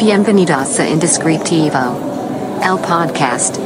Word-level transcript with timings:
Bienvenidos 0.00 0.80
a 0.80 0.88
Indescriptivo, 0.88 1.78
el 2.64 2.78
podcast. 2.78 3.58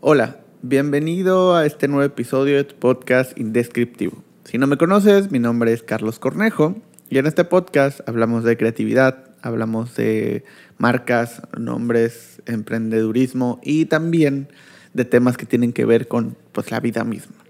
Hola, 0.00 0.40
bienvenido 0.60 1.54
a 1.54 1.66
este 1.66 1.86
nuevo 1.86 2.02
episodio 2.02 2.56
de 2.56 2.64
tu 2.64 2.74
podcast 2.74 3.38
Indescriptivo. 3.38 4.24
Si 4.42 4.58
no 4.58 4.66
me 4.66 4.76
conoces, 4.76 5.30
mi 5.30 5.38
nombre 5.38 5.72
es 5.72 5.84
Carlos 5.84 6.18
Cornejo 6.18 6.74
y 7.08 7.18
en 7.18 7.28
este 7.28 7.44
podcast 7.44 8.00
hablamos 8.08 8.42
de 8.42 8.56
creatividad, 8.56 9.30
hablamos 9.42 9.94
de 9.94 10.42
marcas, 10.78 11.42
nombres, 11.56 12.42
emprendedurismo 12.46 13.60
y 13.62 13.84
también 13.84 14.48
de 14.94 15.04
temas 15.04 15.36
que 15.36 15.46
tienen 15.46 15.72
que 15.72 15.84
ver 15.84 16.08
con 16.08 16.36
pues, 16.50 16.72
la 16.72 16.80
vida 16.80 17.04
misma. 17.04 17.41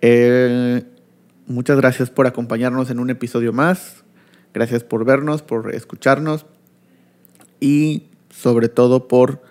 Eh, 0.00 0.84
muchas 1.46 1.76
gracias 1.76 2.10
por 2.10 2.26
acompañarnos 2.26 2.90
en 2.90 2.98
un 3.00 3.10
episodio 3.10 3.52
más. 3.52 4.04
Gracias 4.54 4.84
por 4.84 5.04
vernos, 5.04 5.42
por 5.42 5.74
escucharnos 5.74 6.46
y 7.60 8.04
sobre 8.30 8.68
todo 8.68 9.08
por 9.08 9.42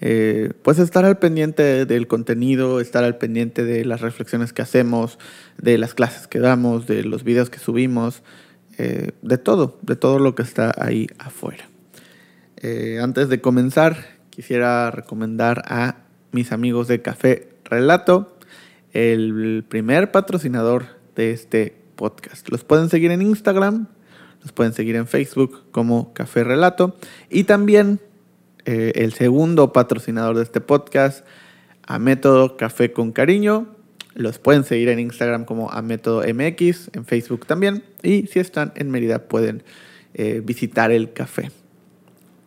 eh, 0.00 0.52
pues 0.62 0.78
estar 0.78 1.04
al 1.04 1.18
pendiente 1.18 1.86
del 1.86 2.06
contenido, 2.06 2.80
estar 2.80 3.04
al 3.04 3.16
pendiente 3.16 3.64
de 3.64 3.84
las 3.84 4.00
reflexiones 4.00 4.52
que 4.52 4.62
hacemos, 4.62 5.18
de 5.58 5.78
las 5.78 5.94
clases 5.94 6.26
que 6.26 6.38
damos, 6.38 6.86
de 6.86 7.04
los 7.04 7.24
videos 7.24 7.50
que 7.50 7.58
subimos, 7.58 8.22
eh, 8.78 9.12
de 9.22 9.38
todo, 9.38 9.78
de 9.82 9.96
todo 9.96 10.18
lo 10.18 10.34
que 10.34 10.42
está 10.42 10.74
ahí 10.78 11.06
afuera. 11.18 11.68
antes 13.02 13.28
de 13.28 13.40
comenzar, 13.40 13.96
quisiera 14.30 14.90
recomendar 14.90 15.62
a 15.66 15.96
mis 16.32 16.50
amigos 16.50 16.88
de 16.88 17.02
Café 17.02 17.48
Relato 17.64 18.33
el 18.94 19.64
primer 19.68 20.12
patrocinador 20.12 20.86
de 21.16 21.32
este 21.32 21.76
podcast. 21.96 22.48
Los 22.48 22.64
pueden 22.64 22.88
seguir 22.88 23.10
en 23.10 23.20
Instagram, 23.20 23.88
los 24.42 24.52
pueden 24.52 24.72
seguir 24.72 24.96
en 24.96 25.06
Facebook 25.06 25.64
como 25.72 26.14
Café 26.14 26.44
Relato 26.44 26.96
y 27.28 27.44
también 27.44 28.00
eh, 28.64 28.92
el 28.94 29.12
segundo 29.12 29.72
patrocinador 29.72 30.36
de 30.36 30.44
este 30.44 30.60
podcast, 30.60 31.26
a 31.86 31.98
Método 31.98 32.56
Café 32.56 32.92
con 32.92 33.12
Cariño. 33.12 33.66
Los 34.14 34.38
pueden 34.38 34.62
seguir 34.64 34.88
en 34.88 35.00
Instagram 35.00 35.44
como 35.44 35.70
a 35.70 35.82
Método 35.82 36.22
MX, 36.22 36.90
en 36.94 37.04
Facebook 37.04 37.46
también. 37.46 37.82
Y 38.02 38.28
si 38.28 38.38
están 38.38 38.72
en 38.76 38.90
Mérida 38.90 39.24
pueden 39.24 39.64
eh, 40.14 40.40
visitar 40.42 40.92
el 40.92 41.12
café. 41.12 41.50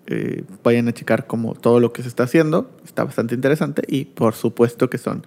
Eh, 0.10 0.46
vayan 0.64 0.88
a 0.88 0.94
checar 0.94 1.28
como 1.28 1.54
todo 1.54 1.82
lo 1.82 1.92
que 1.92 2.02
se 2.02 2.08
está 2.08 2.24
haciendo. 2.24 2.72
Está 2.86 3.04
bastante 3.04 3.36
interesante 3.36 3.82
y 3.86 4.06
por 4.06 4.34
supuesto 4.34 4.90
que 4.90 4.98
son 4.98 5.26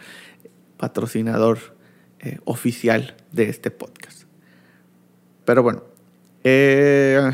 patrocinador 0.81 1.59
eh, 2.21 2.39
oficial 2.47 3.15
de 3.33 3.51
este 3.51 3.71
podcast. 3.71 4.23
Pero 5.45 5.63
bueno, 5.63 5.83
eh, 6.43 7.31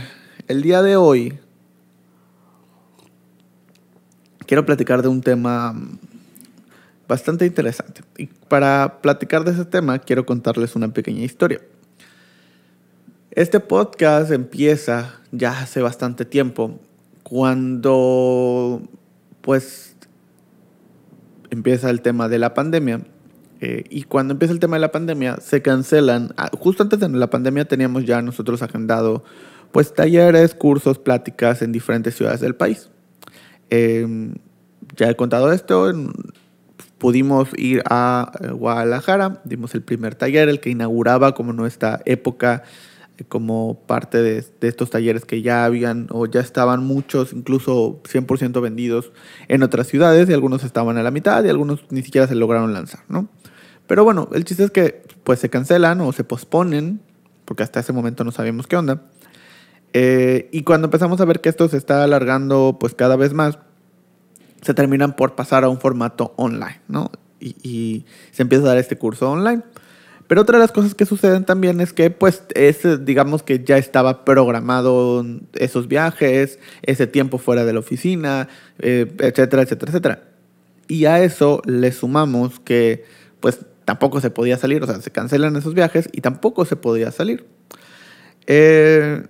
el 0.48 0.62
día 0.62 0.82
de 0.82 0.96
hoy 0.96 1.38
quiero 4.46 4.66
platicar 4.66 5.00
de 5.00 5.08
un 5.08 5.20
tema 5.20 5.74
bastante 7.06 7.46
interesante. 7.46 8.02
Y 8.18 8.26
para 8.26 9.00
platicar 9.00 9.44
de 9.44 9.52
ese 9.52 9.64
tema 9.64 10.00
quiero 10.00 10.26
contarles 10.26 10.74
una 10.74 10.88
pequeña 10.88 11.22
historia. 11.22 11.60
Este 13.30 13.60
podcast 13.60 14.32
empieza 14.32 15.20
ya 15.30 15.60
hace 15.60 15.82
bastante 15.82 16.24
tiempo, 16.24 16.80
cuando 17.22 18.82
pues 19.40 19.94
empieza 21.50 21.90
el 21.90 22.00
tema 22.00 22.28
de 22.28 22.40
la 22.40 22.52
pandemia 22.54 23.02
eh, 23.60 23.84
y 23.88 24.02
cuando 24.02 24.32
empieza 24.32 24.52
el 24.52 24.60
tema 24.60 24.76
de 24.76 24.80
la 24.80 24.92
pandemia, 24.92 25.38
se 25.40 25.62
cancelan. 25.62 26.34
Ah, 26.36 26.50
justo 26.58 26.82
antes 26.82 27.00
de 27.00 27.08
la 27.08 27.30
pandemia 27.30 27.64
teníamos 27.64 28.04
ya 28.04 28.20
nosotros 28.22 28.62
agendado 28.62 29.24
pues 29.72 29.94
talleres, 29.94 30.54
cursos, 30.54 30.98
pláticas 30.98 31.62
en 31.62 31.72
diferentes 31.72 32.14
ciudades 32.14 32.40
del 32.40 32.54
país. 32.54 32.90
Em, 33.70 34.34
ya 34.96 35.10
he 35.10 35.16
contado 35.16 35.52
esto, 35.52 35.92
pudimos 36.98 37.48
ir 37.56 37.82
a 37.88 38.32
eh, 38.40 38.48
Guadalajara, 38.48 39.40
dimos 39.44 39.74
el 39.74 39.82
primer 39.82 40.14
taller, 40.14 40.48
el 40.48 40.60
que 40.60 40.70
inauguraba 40.70 41.34
como 41.34 41.52
nuestra 41.52 42.00
época 42.04 42.62
eh, 43.18 43.24
como 43.28 43.80
parte 43.86 44.22
de, 44.22 44.44
estos 44.60 44.90
talleres 44.90 45.24
que 45.24 45.42
ya 45.42 45.64
habían 45.64 46.06
o 46.10 46.26
ya 46.26 46.40
estaban 46.40 46.84
muchos, 46.84 47.32
incluso 47.32 48.00
100% 48.04 48.60
vendidos 48.60 49.12
en 49.48 49.62
otras 49.62 49.88
ciudades 49.88 50.28
y 50.28 50.32
algunos 50.32 50.64
estaban 50.64 50.96
a 50.96 51.02
la 51.02 51.10
mitad 51.10 51.44
y 51.44 51.48
algunos 51.48 51.84
ni 51.90 52.02
siquiera 52.02 52.26
se 52.26 52.34
lograron 52.34 52.72
lanzar, 52.72 53.00
¿no? 53.08 53.28
Pero 53.86 54.04
bueno, 54.04 54.28
el 54.32 54.44
chiste 54.44 54.64
es 54.64 54.70
que 54.70 55.02
pues 55.24 55.40
se 55.40 55.50
cancelan 55.50 56.00
o 56.00 56.12
se 56.12 56.24
posponen, 56.24 57.00
porque 57.44 57.62
hasta 57.62 57.80
ese 57.80 57.92
momento 57.92 58.24
no 58.24 58.32
sabíamos 58.32 58.66
qué 58.66 58.76
onda. 58.76 59.02
Eh, 59.92 60.48
y 60.52 60.62
cuando 60.62 60.86
empezamos 60.88 61.20
a 61.20 61.24
ver 61.24 61.40
que 61.40 61.48
esto 61.48 61.68
se 61.68 61.76
está 61.76 62.04
alargando 62.04 62.76
pues 62.78 62.94
cada 62.94 63.16
vez 63.16 63.32
más, 63.32 63.58
se 64.62 64.74
terminan 64.74 65.14
por 65.14 65.34
pasar 65.34 65.64
a 65.64 65.68
un 65.68 65.78
formato 65.78 66.34
online, 66.36 66.80
¿no? 66.88 67.10
Y, 67.40 68.04
se 68.32 68.42
empieza 68.42 68.64
a 68.64 68.68
dar 68.68 68.78
este 68.78 68.98
curso 68.98 69.30
online. 69.30 69.62
Pero 70.26 70.40
otra 70.42 70.58
de 70.58 70.64
las 70.64 70.72
cosas 70.72 70.94
que 70.94 71.06
suceden 71.06 71.44
también 71.44 71.80
es 71.80 71.92
que, 71.92 72.10
pues, 72.10 72.42
es, 72.54 73.04
digamos 73.04 73.44
que 73.44 73.62
ya 73.62 73.78
estaba 73.78 74.24
programado 74.24 75.24
esos 75.54 75.86
viajes, 75.86 76.58
ese 76.82 77.06
tiempo 77.06 77.38
fuera 77.38 77.64
de 77.64 77.72
la 77.72 77.78
oficina, 77.78 78.48
eh, 78.80 79.06
etcétera, 79.18 79.62
etcétera, 79.62 79.90
etcétera. 79.90 80.22
Y 80.88 81.04
a 81.04 81.22
eso 81.22 81.62
le 81.64 81.92
sumamos 81.92 82.58
que, 82.58 83.04
pues, 83.38 83.60
tampoco 83.86 84.20
se 84.20 84.30
podía 84.30 84.58
salir, 84.58 84.82
o 84.82 84.86
sea, 84.86 85.00
se 85.00 85.10
cancelan 85.10 85.56
esos 85.56 85.72
viajes 85.72 86.10
y 86.12 86.20
tampoco 86.20 86.66
se 86.66 86.76
podía 86.76 87.10
salir. 87.12 87.46
Eh, 88.46 89.24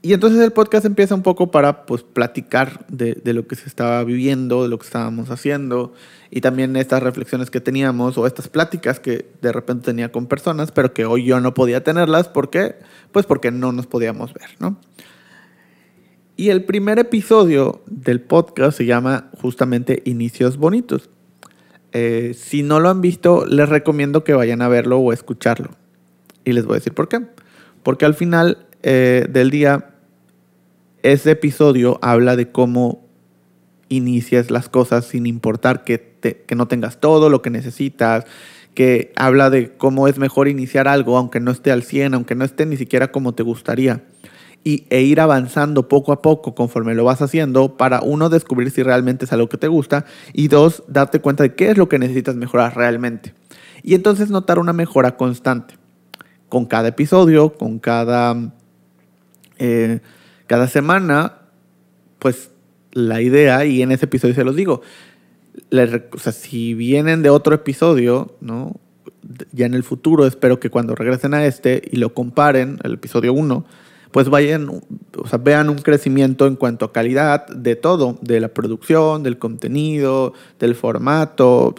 y 0.00 0.12
entonces 0.12 0.40
el 0.40 0.52
podcast 0.52 0.86
empieza 0.86 1.16
un 1.16 1.22
poco 1.22 1.50
para 1.50 1.84
pues, 1.84 2.04
platicar 2.04 2.86
de, 2.88 3.14
de, 3.14 3.34
lo 3.34 3.48
que 3.48 3.56
se 3.56 3.68
estaba 3.68 4.04
viviendo, 4.04 4.62
de 4.62 4.68
lo 4.68 4.78
que 4.78 4.86
estábamos 4.86 5.30
haciendo 5.30 5.92
y 6.30 6.40
también 6.40 6.76
estas 6.76 7.02
reflexiones 7.02 7.50
que 7.50 7.60
teníamos 7.60 8.16
o 8.16 8.26
estas 8.26 8.48
pláticas 8.48 9.00
que 9.00 9.28
de 9.42 9.52
repente 9.52 9.86
tenía 9.86 10.12
con 10.12 10.26
personas, 10.26 10.70
pero 10.70 10.94
que 10.94 11.04
hoy 11.04 11.24
yo 11.24 11.40
no 11.40 11.52
podía 11.54 11.82
tenerlas. 11.82 12.28
¿Por 12.28 12.50
qué? 12.50 12.76
Pues 13.10 13.26
porque 13.26 13.50
no 13.50 13.72
nos 13.72 13.88
podíamos 13.88 14.32
ver, 14.32 14.50
¿no? 14.60 14.78
Y 16.36 16.50
el 16.50 16.64
primer 16.64 17.00
episodio 17.00 17.82
del 17.86 18.20
podcast 18.20 18.78
se 18.78 18.86
llama 18.86 19.28
justamente 19.42 20.02
Inicios 20.04 20.56
Bonitos. 20.56 21.10
Eh, 21.92 22.34
si 22.38 22.62
no 22.62 22.80
lo 22.80 22.88
han 22.90 23.00
visto, 23.00 23.46
les 23.46 23.68
recomiendo 23.68 24.24
que 24.24 24.34
vayan 24.34 24.62
a 24.62 24.68
verlo 24.68 24.98
o 24.98 25.12
escucharlo. 25.12 25.70
Y 26.44 26.52
les 26.52 26.64
voy 26.64 26.74
a 26.74 26.78
decir 26.78 26.94
por 26.94 27.08
qué. 27.08 27.22
Porque 27.82 28.04
al 28.04 28.14
final 28.14 28.66
eh, 28.82 29.26
del 29.28 29.50
día, 29.50 29.90
ese 31.02 31.32
episodio 31.32 31.98
habla 32.02 32.36
de 32.36 32.50
cómo 32.50 33.06
inicias 33.88 34.50
las 34.50 34.68
cosas 34.68 35.06
sin 35.06 35.26
importar 35.26 35.84
que, 35.84 36.16
que 36.46 36.54
no 36.54 36.68
tengas 36.68 37.00
todo 37.00 37.30
lo 37.30 37.40
que 37.40 37.50
necesitas, 37.50 38.24
que 38.74 39.12
habla 39.16 39.50
de 39.50 39.72
cómo 39.76 40.08
es 40.08 40.18
mejor 40.18 40.46
iniciar 40.46 40.88
algo 40.88 41.16
aunque 41.16 41.40
no 41.40 41.50
esté 41.50 41.72
al 41.72 41.82
100, 41.82 42.14
aunque 42.14 42.34
no 42.34 42.44
esté 42.44 42.66
ni 42.66 42.76
siquiera 42.76 43.10
como 43.10 43.34
te 43.34 43.42
gustaría 43.42 44.02
y, 44.64 44.84
e 44.90 45.02
ir 45.02 45.20
avanzando 45.20 45.88
poco 45.88 46.12
a 46.12 46.22
poco 46.22 46.54
conforme 46.54 46.94
lo 46.94 47.04
vas 47.04 47.22
haciendo 47.22 47.76
para 47.76 48.00
uno 48.00 48.28
descubrir 48.28 48.70
si 48.70 48.82
realmente 48.82 49.24
es 49.24 49.32
algo 49.32 49.48
que 49.48 49.56
te 49.56 49.68
gusta 49.68 50.04
y 50.32 50.48
dos 50.48 50.82
darte 50.88 51.20
cuenta 51.20 51.42
de 51.42 51.54
qué 51.54 51.70
es 51.70 51.78
lo 51.78 51.88
que 51.88 51.98
necesitas 51.98 52.36
mejorar 52.36 52.76
realmente. 52.76 53.34
Y 53.82 53.94
entonces 53.94 54.30
notar 54.30 54.58
una 54.58 54.72
mejora 54.72 55.16
constante 55.16 55.74
con 56.48 56.66
cada 56.66 56.88
episodio, 56.88 57.54
con 57.54 57.78
cada, 57.78 58.52
eh, 59.58 60.00
cada 60.46 60.66
semana, 60.68 61.38
pues 62.18 62.50
la 62.92 63.20
idea, 63.20 63.64
y 63.64 63.82
en 63.82 63.92
ese 63.92 64.06
episodio 64.06 64.34
se 64.34 64.44
los 64.44 64.56
digo, 64.56 64.82
o 65.70 66.18
sea, 66.18 66.32
si 66.32 66.74
vienen 66.74 67.22
de 67.22 67.30
otro 67.30 67.54
episodio, 67.54 68.34
¿no? 68.40 68.80
ya 69.52 69.66
en 69.66 69.74
el 69.74 69.82
futuro, 69.82 70.26
espero 70.26 70.58
que 70.60 70.70
cuando 70.70 70.94
regresen 70.94 71.34
a 71.34 71.44
este 71.44 71.82
y 71.90 71.96
lo 71.96 72.14
comparen, 72.14 72.78
el 72.82 72.94
episodio 72.94 73.32
1, 73.32 73.64
pues 74.10 74.28
vayan, 74.28 74.68
o 74.68 75.26
sea, 75.28 75.38
vean 75.38 75.68
un 75.68 75.78
crecimiento 75.78 76.46
en 76.46 76.56
cuanto 76.56 76.84
a 76.86 76.92
calidad 76.92 77.46
de 77.46 77.76
todo, 77.76 78.18
de 78.22 78.40
la 78.40 78.48
producción, 78.48 79.22
del 79.22 79.38
contenido, 79.38 80.32
del 80.58 80.74
formato, 80.74 81.74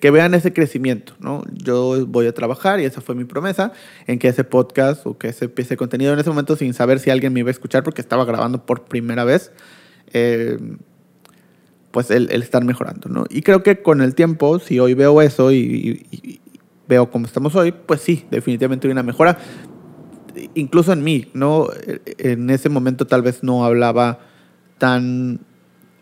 que 0.00 0.10
vean 0.10 0.34
ese 0.34 0.52
crecimiento, 0.52 1.14
¿no? 1.18 1.42
Yo 1.52 2.06
voy 2.06 2.26
a 2.26 2.34
trabajar, 2.34 2.78
y 2.78 2.84
esa 2.84 3.00
fue 3.00 3.14
mi 3.14 3.24
promesa, 3.24 3.72
en 4.06 4.18
que 4.18 4.28
ese 4.28 4.44
podcast 4.44 5.06
o 5.06 5.18
que 5.18 5.28
ese, 5.28 5.50
ese 5.56 5.76
contenido 5.76 6.12
en 6.12 6.18
ese 6.18 6.28
momento, 6.28 6.56
sin 6.56 6.74
saber 6.74 7.00
si 7.00 7.10
alguien 7.10 7.32
me 7.32 7.40
iba 7.40 7.48
a 7.48 7.52
escuchar 7.52 7.82
porque 7.82 8.02
estaba 8.02 8.24
grabando 8.24 8.66
por 8.66 8.84
primera 8.84 9.24
vez, 9.24 9.50
eh, 10.12 10.58
pues 11.90 12.10
el, 12.10 12.30
estar 12.30 12.64
mejorando, 12.64 13.08
¿no? 13.08 13.24
Y 13.30 13.42
creo 13.42 13.62
que 13.62 13.82
con 13.82 14.02
el 14.02 14.14
tiempo, 14.14 14.58
si 14.58 14.78
hoy 14.78 14.94
veo 14.94 15.22
eso 15.22 15.50
y, 15.52 16.06
y 16.10 16.40
veo 16.86 17.10
cómo 17.10 17.26
estamos 17.26 17.54
hoy, 17.54 17.72
pues 17.72 18.00
sí, 18.00 18.26
definitivamente 18.30 18.86
hay 18.86 18.92
una 18.92 19.02
mejora 19.02 19.38
incluso 20.54 20.92
en 20.92 21.04
mí, 21.04 21.30
¿no? 21.34 21.68
En 22.18 22.50
ese 22.50 22.68
momento 22.68 23.06
tal 23.06 23.22
vez 23.22 23.42
no 23.42 23.64
hablaba 23.64 24.20
tan 24.78 25.40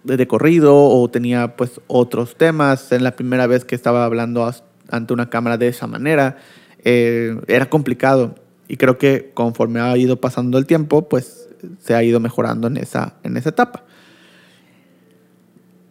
de 0.05 0.27
corrido 0.27 0.77
o 0.77 1.09
tenía 1.11 1.57
pues 1.57 1.81
otros 1.87 2.37
temas. 2.37 2.93
En 2.93 3.05
la 3.05 3.17
primera 3.17 3.47
vez 3.47 3.65
que 3.65 3.75
estaba 3.75 4.05
hablando 4.05 4.51
ante 4.89 5.13
una 5.13 5.29
cámara 5.31 5.57
de 5.57 5.69
esa 5.69 5.87
manera. 5.87 6.37
Eh, 6.85 7.41
era 7.47 7.69
complicado 7.71 8.35
y 8.69 8.77
creo 8.77 8.99
que 8.99 9.31
conforme 9.35 9.81
ha 9.81 9.97
ido 9.97 10.21
pasando 10.21 10.59
el 10.59 10.67
tiempo, 10.67 11.09
pues 11.09 11.49
se 11.79 11.95
ha 11.95 12.03
ido 12.03 12.21
mejorando 12.21 12.67
en 12.69 12.77
esa, 12.77 13.15
en 13.23 13.37
esa 13.37 13.51
etapa. 13.51 13.85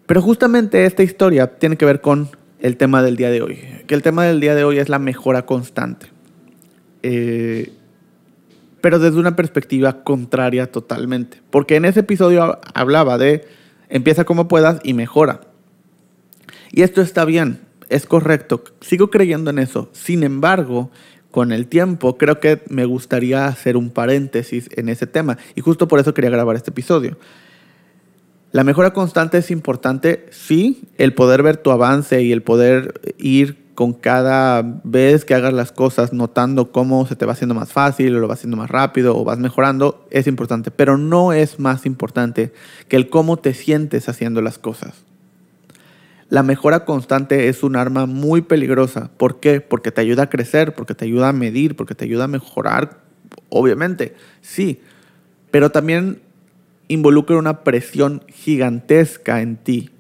Pero 0.06 0.22
justamente 0.22 0.86
esta 0.86 1.04
historia 1.04 1.58
tiene 1.58 1.78
que 1.78 1.86
ver 1.86 2.02
con 2.02 2.30
el 2.60 2.78
tema 2.78 3.02
del 3.02 3.16
día 3.16 3.32
de 3.32 3.42
hoy, 3.42 3.60
que 3.88 3.96
el 3.96 4.02
tema 4.02 4.26
del 4.26 4.40
día 4.40 4.56
de 4.56 4.64
hoy 4.64 4.78
es 4.78 4.90
la 4.90 5.00
mejora 5.00 5.46
constante. 5.46 6.08
Eh, 7.02 7.72
pero 8.82 9.00
desde 9.00 9.20
una 9.20 9.36
perspectiva 9.36 10.04
contraria 10.04 10.72
totalmente. 10.72 11.42
Porque 11.50 11.76
en 11.76 11.86
ese 11.86 12.02
episodio 12.02 12.60
hablaba 12.74 13.18
de 13.18 13.48
empieza 13.90 14.26
como 14.26 14.48
puedas 14.48 14.80
y 14.84 14.94
mejora. 14.94 15.42
Y 16.72 16.82
esto 16.82 17.02
está 17.02 17.26
bien, 17.26 17.62
es 17.90 18.06
correcto, 18.06 18.64
sigo 18.82 19.10
creyendo 19.10 19.50
en 19.50 19.60
eso. 19.60 19.90
Sin 19.94 20.24
embargo, 20.24 20.90
con 21.30 21.52
el 21.52 21.68
tiempo 21.68 22.18
creo 22.18 22.40
que 22.40 22.62
me 22.70 22.86
gustaría 22.86 23.46
hacer 23.46 23.78
un 23.78 23.90
paréntesis 23.90 24.70
en 24.76 24.90
ese 24.90 25.08
tema. 25.08 25.38
Y 25.56 25.62
justo 25.62 25.88
por 25.88 26.00
eso 26.00 26.14
quería 26.14 26.30
grabar 26.30 26.56
este 26.56 26.72
episodio. 26.72 27.18
La 28.52 28.66
mejora 28.66 28.92
constante 28.92 29.38
es 29.38 29.50
importante, 29.50 30.26
sí, 30.32 30.84
el 30.98 31.14
poder 31.14 31.42
ver 31.42 31.56
tu 31.56 31.72
avance 31.72 32.22
y 32.22 32.34
el 32.34 32.42
poder 32.42 33.16
ir 33.18 33.61
con 33.76 33.94
cada 33.94 34.62
vez 34.84 35.26
que 35.26 35.34
hagas 35.34 35.54
las 35.54 35.72
cosas 35.72 36.14
notando 36.14 36.72
cómo 36.72 37.06
se 37.08 37.16
te 37.16 37.26
va 37.26 37.34
haciendo 37.34 37.56
más 37.56 37.72
fácil 37.72 38.16
o 38.16 38.20
lo 38.20 38.28
va 38.28 38.34
haciendo 38.34 38.58
más 38.58 38.70
rápido 38.70 39.18
o 39.18 39.24
vas 39.24 39.40
mejorando, 39.40 40.06
es 40.12 40.28
importante, 40.28 40.72
pero 40.72 40.98
no 40.98 41.34
es 41.34 41.60
más 41.60 41.86
importante 41.86 42.54
que 42.88 42.96
el 42.96 43.10
cómo 43.10 43.38
te 43.38 43.54
sientes 43.54 44.10
haciendo 44.10 44.42
las 44.42 44.58
cosas. 44.58 45.06
La 46.30 46.44
mejora 46.44 46.86
constante 46.86 47.50
es 47.50 47.62
un 47.62 47.76
arma 47.76 48.06
muy 48.06 48.42
peligrosa. 48.42 49.12
¿Por 49.18 49.40
qué? 49.40 49.60
Porque 49.60 49.92
te 49.92 50.00
ayuda 50.00 50.24
a 50.24 50.30
crecer, 50.30 50.74
porque 50.74 50.96
te 50.96 51.04
ayuda 51.06 51.30
a 51.30 51.34
medir, 51.34 51.76
porque 51.76 51.96
te 51.96 52.06
ayuda 52.06 52.24
a 52.24 52.28
mejorar, 52.28 53.02
obviamente, 53.50 54.16
sí, 54.42 54.82
pero 55.52 55.72
también 55.72 56.22
involucra 56.88 57.38
una 57.38 57.64
presión 57.64 58.24
gigantesca 58.28 59.42
en 59.42 59.58
ti 59.58 59.92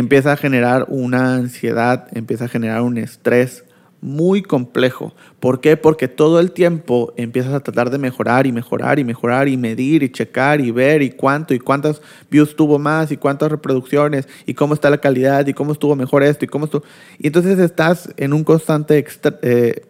empieza 0.00 0.32
a 0.32 0.36
generar 0.36 0.86
una 0.88 1.34
ansiedad, 1.34 2.08
empieza 2.12 2.46
a 2.46 2.48
generar 2.48 2.82
un 2.82 2.98
estrés 2.98 3.64
muy 4.00 4.42
complejo. 4.42 5.14
¿Por 5.40 5.60
qué? 5.60 5.76
Porque 5.76 6.08
todo 6.08 6.40
el 6.40 6.52
tiempo 6.52 7.12
empiezas 7.16 7.52
a 7.52 7.60
tratar 7.60 7.90
de 7.90 7.98
mejorar 7.98 8.46
y 8.46 8.52
mejorar 8.52 8.98
y 8.98 9.04
mejorar 9.04 9.48
y 9.48 9.56
medir 9.56 10.02
y 10.02 10.10
checar 10.10 10.60
y 10.60 10.70
ver 10.70 11.02
y 11.02 11.10
cuánto 11.10 11.54
y 11.54 11.58
cuántas 11.58 12.00
views 12.30 12.56
tuvo 12.56 12.78
más 12.78 13.12
y 13.12 13.16
cuántas 13.16 13.50
reproducciones 13.50 14.26
y 14.46 14.54
cómo 14.54 14.74
está 14.74 14.90
la 14.90 14.98
calidad 14.98 15.46
y 15.46 15.54
cómo 15.54 15.72
estuvo 15.72 15.94
mejor 15.96 16.22
esto 16.22 16.44
y 16.44 16.48
cómo 16.48 16.64
estuvo... 16.64 16.82
Y 17.18 17.26
entonces 17.26 17.58
estás 17.58 18.12
en 18.16 18.32
un 18.32 18.44
constante 18.44 19.04
eh, 19.42 19.82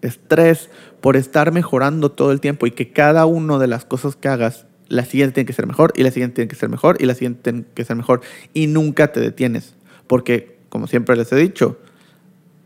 estrés 0.00 0.70
por 1.00 1.16
estar 1.16 1.52
mejorando 1.52 2.12
todo 2.12 2.32
el 2.32 2.40
tiempo 2.40 2.66
y 2.66 2.70
que 2.70 2.92
cada 2.92 3.26
una 3.26 3.58
de 3.58 3.66
las 3.66 3.84
cosas 3.84 4.16
que 4.16 4.28
hagas 4.28 4.65
la 4.88 5.04
siguiente 5.04 5.34
tiene 5.34 5.46
que 5.46 5.52
ser 5.52 5.66
mejor 5.66 5.92
y 5.96 6.02
la 6.02 6.10
siguiente 6.10 6.36
tiene 6.36 6.48
que 6.48 6.56
ser 6.56 6.68
mejor 6.68 6.96
y 7.00 7.06
la 7.06 7.14
siguiente 7.14 7.40
tiene 7.42 7.64
que 7.74 7.84
ser 7.84 7.96
mejor 7.96 8.20
y 8.54 8.66
nunca 8.66 9.12
te 9.12 9.20
detienes 9.20 9.74
porque 10.06 10.58
como 10.68 10.86
siempre 10.86 11.16
les 11.16 11.32
he 11.32 11.36
dicho 11.36 11.78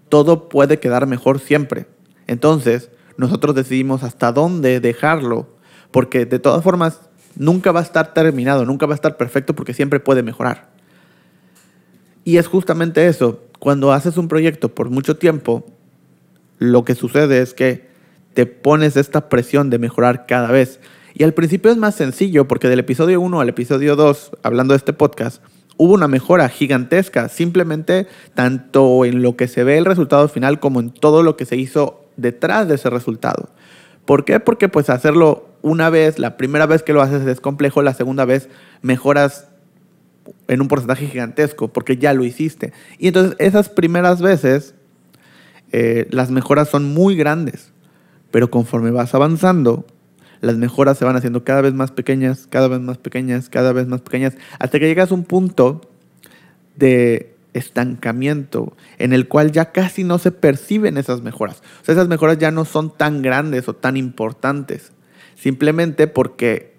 todo 0.08 0.48
puede 0.48 0.80
quedar 0.80 1.06
mejor 1.06 1.38
siempre. 1.38 1.86
Entonces 2.26 2.90
nosotros 3.16 3.54
decidimos 3.54 4.02
hasta 4.02 4.32
dónde 4.32 4.80
dejarlo 4.80 5.48
porque 5.90 6.26
de 6.26 6.38
todas 6.38 6.62
formas 6.62 7.00
nunca 7.36 7.72
va 7.72 7.80
a 7.80 7.84
estar 7.84 8.12
terminado 8.12 8.64
nunca 8.64 8.86
va 8.86 8.94
a 8.94 8.96
estar 8.96 9.16
perfecto 9.16 9.54
porque 9.54 9.74
siempre 9.74 10.00
puede 10.00 10.22
mejorar. 10.22 10.70
Y 12.24 12.36
es 12.36 12.46
justamente 12.46 13.06
eso 13.06 13.44
cuando 13.58 13.92
haces 13.92 14.16
un 14.16 14.28
proyecto 14.28 14.74
por 14.74 14.90
mucho 14.90 15.16
tiempo 15.16 15.64
lo 16.58 16.84
que 16.84 16.94
sucede 16.94 17.40
es 17.40 17.54
que 17.54 17.88
te 18.34 18.46
pones 18.46 18.96
esta 18.96 19.28
presión 19.28 19.70
de 19.70 19.78
mejorar 19.78 20.26
cada 20.26 20.50
vez 20.50 20.80
y 21.14 21.24
al 21.24 21.34
principio 21.34 21.70
es 21.70 21.76
más 21.76 21.94
sencillo 21.94 22.46
porque 22.46 22.68
del 22.68 22.78
episodio 22.78 23.20
1 23.20 23.40
al 23.40 23.48
episodio 23.48 23.96
2, 23.96 24.32
hablando 24.42 24.72
de 24.72 24.78
este 24.78 24.92
podcast, 24.92 25.42
hubo 25.76 25.94
una 25.94 26.08
mejora 26.08 26.48
gigantesca, 26.48 27.28
simplemente 27.28 28.06
tanto 28.34 29.04
en 29.04 29.22
lo 29.22 29.36
que 29.36 29.48
se 29.48 29.64
ve 29.64 29.78
el 29.78 29.84
resultado 29.84 30.28
final 30.28 30.60
como 30.60 30.80
en 30.80 30.90
todo 30.90 31.22
lo 31.22 31.36
que 31.36 31.46
se 31.46 31.56
hizo 31.56 32.04
detrás 32.16 32.68
de 32.68 32.74
ese 32.74 32.90
resultado. 32.90 33.48
¿Por 34.04 34.24
qué? 34.24 34.40
Porque 34.40 34.68
pues 34.68 34.90
hacerlo 34.90 35.46
una 35.62 35.90
vez, 35.90 36.18
la 36.18 36.36
primera 36.36 36.66
vez 36.66 36.82
que 36.82 36.92
lo 36.92 37.02
haces 37.02 37.26
es 37.26 37.40
complejo, 37.40 37.82
la 37.82 37.94
segunda 37.94 38.24
vez 38.24 38.48
mejoras 38.82 39.48
en 40.48 40.60
un 40.60 40.68
porcentaje 40.68 41.06
gigantesco 41.06 41.68
porque 41.68 41.96
ya 41.96 42.12
lo 42.12 42.24
hiciste. 42.24 42.72
Y 42.98 43.08
entonces 43.08 43.36
esas 43.38 43.68
primeras 43.68 44.20
veces 44.20 44.74
eh, 45.72 46.06
las 46.10 46.30
mejoras 46.30 46.68
son 46.68 46.92
muy 46.92 47.16
grandes, 47.16 47.72
pero 48.30 48.50
conforme 48.50 48.90
vas 48.90 49.14
avanzando, 49.14 49.86
las 50.40 50.56
mejoras 50.56 50.98
se 50.98 51.04
van 51.04 51.16
haciendo 51.16 51.44
cada 51.44 51.60
vez 51.60 51.74
más 51.74 51.90
pequeñas, 51.90 52.46
cada 52.48 52.68
vez 52.68 52.80
más 52.80 52.98
pequeñas, 52.98 53.48
cada 53.48 53.72
vez 53.72 53.86
más 53.86 54.00
pequeñas, 54.00 54.34
hasta 54.58 54.78
que 54.78 54.86
llegas 54.86 55.10
a 55.10 55.14
un 55.14 55.24
punto 55.24 55.82
de 56.76 57.34
estancamiento 57.52 58.76
en 58.98 59.12
el 59.12 59.28
cual 59.28 59.52
ya 59.52 59.72
casi 59.72 60.04
no 60.04 60.18
se 60.18 60.32
perciben 60.32 60.96
esas 60.96 61.22
mejoras. 61.22 61.62
O 61.82 61.84
sea, 61.84 61.94
esas 61.94 62.08
mejoras 62.08 62.38
ya 62.38 62.50
no 62.50 62.64
son 62.64 62.96
tan 62.96 63.22
grandes 63.22 63.68
o 63.68 63.74
tan 63.74 63.96
importantes. 63.96 64.92
Simplemente 65.36 66.06
porque, 66.06 66.74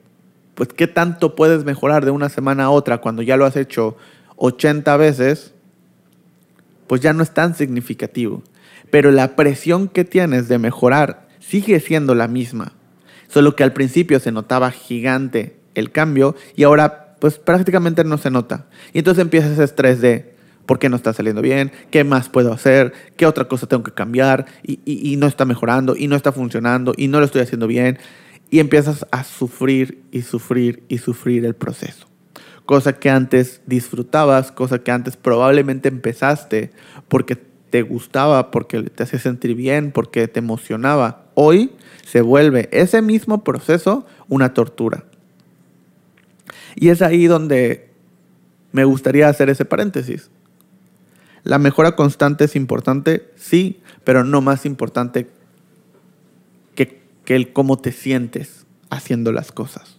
pues, 0.55 0.69
¿qué 0.69 0.87
tanto 0.87 1.35
puedes 1.35 1.65
mejorar 1.65 2.05
de 2.05 2.11
una 2.11 2.29
semana 2.29 2.65
a 2.65 2.69
otra 2.69 2.99
cuando 2.99 3.21
ya 3.21 3.37
lo 3.37 3.45
has 3.45 3.57
hecho 3.57 3.97
80 4.37 4.97
veces? 4.97 5.53
Pues 6.87 7.01
ya 7.01 7.13
no 7.13 7.23
es 7.23 7.31
tan 7.31 7.55
significativo. 7.55 8.43
Pero 8.89 9.11
la 9.11 9.35
presión 9.35 9.87
que 9.87 10.03
tienes 10.03 10.47
de 10.47 10.57
mejorar 10.57 11.27
sigue 11.39 11.79
siendo 11.79 12.15
la 12.15 12.27
misma. 12.27 12.73
Solo 13.31 13.55
que 13.55 13.63
al 13.63 13.71
principio 13.71 14.19
se 14.19 14.31
notaba 14.31 14.71
gigante 14.71 15.55
el 15.73 15.91
cambio 15.91 16.35
y 16.55 16.63
ahora 16.63 17.15
pues 17.19 17.37
prácticamente 17.37 18.03
no 18.03 18.17
se 18.17 18.29
nota. 18.29 18.65
Y 18.93 18.99
entonces 18.99 19.21
empieza 19.21 19.51
ese 19.51 19.63
estrés 19.63 20.01
de 20.01 20.35
¿por 20.65 20.79
qué 20.79 20.89
no 20.89 20.95
está 20.95 21.13
saliendo 21.13 21.41
bien? 21.41 21.71
¿Qué 21.91 22.03
más 22.03 22.27
puedo 22.27 22.51
hacer? 22.51 22.91
¿Qué 23.15 23.25
otra 23.25 23.45
cosa 23.45 23.67
tengo 23.67 23.83
que 23.83 23.93
cambiar? 23.93 24.47
Y, 24.63 25.15
no 25.17 25.27
está 25.27 25.45
mejorando 25.45 25.95
y 25.95 26.07
no 26.07 26.15
está 26.15 26.31
funcionando 26.31 26.93
y 26.97 27.07
no 27.07 27.19
lo 27.19 27.25
estoy 27.25 27.41
haciendo 27.41 27.67
bien. 27.67 27.99
Y 28.49 28.59
empiezas 28.59 29.05
a 29.11 29.23
sufrir 29.23 30.03
y 30.11 30.23
sufrir 30.23 30.83
y 30.89 30.97
sufrir 30.97 31.45
el 31.45 31.55
proceso. 31.55 32.07
Cosa 32.65 32.99
que 32.99 33.09
antes 33.09 33.61
disfrutabas, 33.65 34.51
cosa 34.51 34.79
que 34.79 34.91
antes 34.91 35.15
probablemente 35.15 35.87
empezaste 35.87 36.71
porque 37.07 37.35
te 37.35 37.81
gustaba, 37.83 38.51
porque 38.51 38.81
te 38.83 39.03
hacía 39.03 39.19
sentir 39.19 39.55
bien, 39.55 39.91
porque 39.91 40.27
te 40.27 40.39
emocionaba. 40.39 41.20
Hoy 41.33 41.71
se 42.05 42.21
vuelve 42.21 42.69
ese 42.71 43.01
mismo 43.01 43.43
proceso 43.43 44.05
una 44.27 44.53
tortura. 44.53 45.05
Y 46.75 46.89
es 46.89 47.01
ahí 47.01 47.27
donde 47.27 47.89
me 48.71 48.83
gustaría 48.85 49.29
hacer 49.29 49.50
ese 49.50 49.65
paréntesis. 49.65 50.29
La 51.43 51.57
mejora 51.57 51.95
constante 51.95 52.45
es 52.45 52.55
importante, 52.55 53.29
sí, 53.35 53.81
pero 54.03 54.23
no 54.23 54.41
más 54.41 54.65
importante 54.65 55.29
que, 56.75 57.01
que 57.25 57.35
el 57.35 57.51
cómo 57.51 57.79
te 57.79 57.91
sientes 57.91 58.65
haciendo 58.89 59.31
las 59.31 59.51
cosas. 59.51 59.97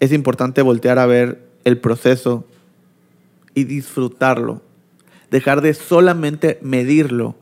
Es 0.00 0.12
importante 0.12 0.62
voltear 0.62 0.98
a 0.98 1.06
ver 1.06 1.46
el 1.64 1.78
proceso 1.78 2.46
y 3.54 3.64
disfrutarlo. 3.64 4.62
Dejar 5.30 5.60
de 5.60 5.74
solamente 5.74 6.58
medirlo 6.62 7.36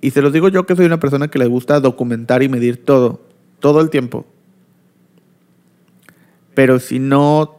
y 0.00 0.10
se 0.10 0.22
los 0.22 0.32
digo 0.32 0.48
yo 0.48 0.66
que 0.66 0.76
soy 0.76 0.86
una 0.86 1.00
persona 1.00 1.28
que 1.28 1.38
le 1.38 1.46
gusta 1.46 1.80
documentar 1.80 2.42
y 2.42 2.48
medir 2.48 2.84
todo, 2.84 3.20
todo 3.60 3.80
el 3.80 3.90
tiempo. 3.90 4.26
Pero 6.54 6.78
si 6.78 6.98
no 6.98 7.58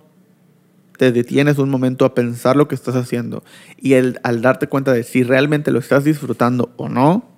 te 0.98 1.12
detienes 1.12 1.58
un 1.58 1.70
momento 1.70 2.06
a 2.06 2.14
pensar 2.14 2.56
lo 2.56 2.68
que 2.68 2.76
estás 2.76 2.96
haciendo 2.96 3.44
y 3.78 3.94
el, 3.94 4.20
al 4.24 4.42
darte 4.42 4.68
cuenta 4.68 4.92
de 4.92 5.04
si 5.04 5.24
realmente 5.24 5.72
lo 5.72 5.80
estás 5.80 6.04
disfrutando 6.04 6.74
o 6.78 6.90
no, 6.90 7.30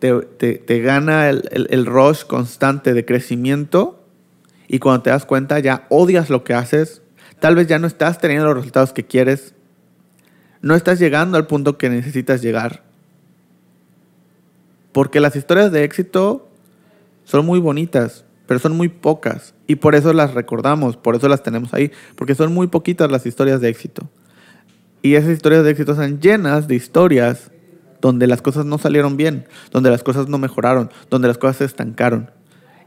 te, 0.00 0.80
gana 0.80 1.30
el, 1.30 1.68
el 1.70 1.86
rush 1.86 2.24
constante 2.24 2.92
de 2.92 3.04
crecimiento 3.04 4.04
y 4.66 4.80
cuando 4.80 5.02
te 5.02 5.10
das 5.10 5.26
cuenta 5.26 5.60
ya 5.60 5.86
odias 5.90 6.28
lo 6.28 6.42
que 6.42 6.54
haces, 6.54 7.02
tal 7.38 7.54
vez 7.54 7.68
ya 7.68 7.78
no 7.78 7.86
estás 7.86 8.18
teniendo 8.18 8.46
los 8.46 8.56
resultados 8.56 8.92
que 8.92 9.04
quieres, 9.04 9.54
no 10.60 10.74
estás 10.74 10.98
llegando 10.98 11.38
al 11.38 11.46
punto 11.46 11.78
que 11.78 11.88
necesitas 11.88 12.42
llegar 12.42 12.82
porque 14.92 15.20
las 15.20 15.36
historias 15.36 15.72
de 15.72 15.84
éxito 15.84 16.48
son 17.24 17.46
muy 17.46 17.58
bonitas, 17.58 18.24
pero 18.46 18.60
son 18.60 18.76
muy 18.76 18.88
pocas. 18.88 19.54
Y 19.66 19.76
por 19.76 19.94
eso 19.94 20.12
las 20.12 20.34
recordamos, 20.34 20.96
por 20.96 21.16
eso 21.16 21.28
las 21.28 21.42
tenemos 21.42 21.72
ahí, 21.74 21.90
porque 22.16 22.34
son 22.34 22.52
muy 22.52 22.66
poquitas 22.66 23.10
las 23.10 23.26
historias 23.26 23.60
de 23.60 23.68
éxito. 23.68 24.08
Y 25.02 25.14
esas 25.14 25.30
historias 25.30 25.64
de 25.64 25.70
éxito 25.70 25.92
están 25.92 26.20
llenas 26.20 26.68
de 26.68 26.76
historias 26.76 27.50
donde 28.00 28.26
las 28.26 28.42
cosas 28.42 28.66
no 28.66 28.78
salieron 28.78 29.16
bien, 29.16 29.46
donde 29.70 29.90
las 29.90 30.02
cosas 30.02 30.28
no 30.28 30.38
mejoraron, 30.38 30.90
donde 31.08 31.28
las 31.28 31.38
cosas 31.38 31.56
se 31.56 31.64
estancaron. 31.64 32.30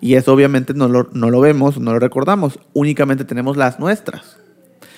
Y 0.02 0.16
eso 0.16 0.34
obviamente 0.34 0.74
no 0.74 0.88
lo, 0.88 1.10
no 1.14 1.30
lo 1.30 1.40
vemos, 1.40 1.80
no 1.80 1.94
lo 1.94 2.00
recordamos, 2.00 2.60
únicamente 2.74 3.26
tenemos 3.26 3.58
las 3.58 3.80
nuestras. 3.80 4.38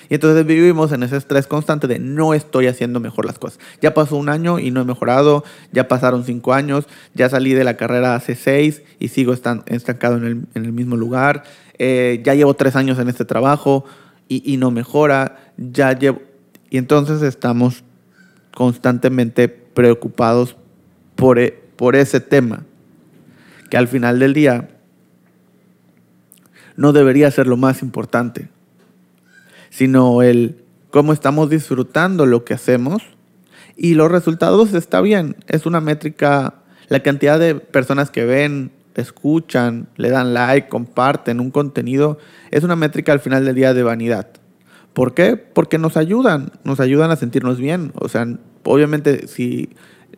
Y 0.08 0.14
entonces 0.14 0.46
vivimos 0.46 0.92
en 0.92 1.02
ese 1.02 1.16
estrés 1.16 1.46
constante 1.46 1.86
de 1.86 1.98
no 1.98 2.32
estoy 2.32 2.66
haciendo 2.66 2.98
mejor 3.00 3.26
las 3.26 3.38
cosas. 3.38 3.60
Ya 3.82 3.92
pasó 3.92 4.16
un 4.16 4.28
año 4.28 4.58
y 4.58 4.70
no 4.70 4.80
he 4.80 4.84
mejorado, 4.84 5.44
ya 5.72 5.88
pasaron 5.88 6.24
cinco 6.24 6.54
años, 6.54 6.86
ya 7.14 7.28
salí 7.28 7.52
de 7.52 7.64
la 7.64 7.76
carrera 7.76 8.14
hace 8.14 8.34
seis 8.34 8.82
y 8.98 9.08
sigo 9.08 9.32
estancado 9.34 10.16
en 10.16 10.48
el, 10.54 10.72
mismo 10.72 10.96
lugar, 10.96 11.44
eh, 11.78 12.22
ya 12.24 12.34
llevo 12.34 12.54
tres 12.54 12.76
años 12.76 12.98
en 12.98 13.08
este 13.08 13.24
trabajo 13.24 13.84
y, 14.28 14.58
no 14.58 14.70
mejora, 14.70 15.52
ya 15.56 15.92
llevo... 15.92 16.20
Y 16.70 16.76
entonces 16.76 17.22
estamos 17.22 17.82
constantemente 18.54 19.48
preocupados 19.48 20.56
e, 21.36 21.62
por 21.76 21.96
ese 21.96 22.20
tema, 22.20 22.64
que 23.70 23.76
al 23.76 23.88
final 23.88 24.18
del 24.18 24.34
día 24.34 24.68
no 26.76 26.92
debería 26.92 27.30
ser 27.30 27.46
lo 27.46 27.56
más 27.56 27.82
importante, 27.82 28.48
sino 29.78 30.22
el 30.22 30.64
cómo 30.90 31.12
estamos 31.12 31.50
disfrutando 31.50 32.26
lo 32.26 32.44
que 32.44 32.52
hacemos 32.52 33.00
y 33.76 33.94
los 33.94 34.10
resultados 34.10 34.74
está 34.74 35.00
bien, 35.00 35.36
es 35.46 35.66
una 35.66 35.80
métrica, 35.80 36.54
la 36.88 36.98
cantidad 37.04 37.38
de 37.38 37.54
personas 37.54 38.10
que 38.10 38.24
ven, 38.24 38.72
escuchan, 38.96 39.86
le 39.94 40.10
dan 40.10 40.34
like, 40.34 40.68
comparten 40.68 41.38
un 41.38 41.52
contenido, 41.52 42.18
es 42.50 42.64
una 42.64 42.74
métrica 42.74 43.12
al 43.12 43.20
final 43.20 43.44
del 43.44 43.54
día 43.54 43.72
de 43.72 43.84
vanidad. 43.84 44.26
¿Por 44.94 45.14
qué? 45.14 45.36
Porque 45.36 45.78
nos 45.78 45.96
ayudan, 45.96 46.50
nos 46.64 46.80
ayudan 46.80 47.12
a 47.12 47.16
sentirnos 47.16 47.58
bien. 47.58 47.92
O 47.94 48.08
sea, 48.08 48.26
obviamente 48.64 49.28
si 49.28 49.68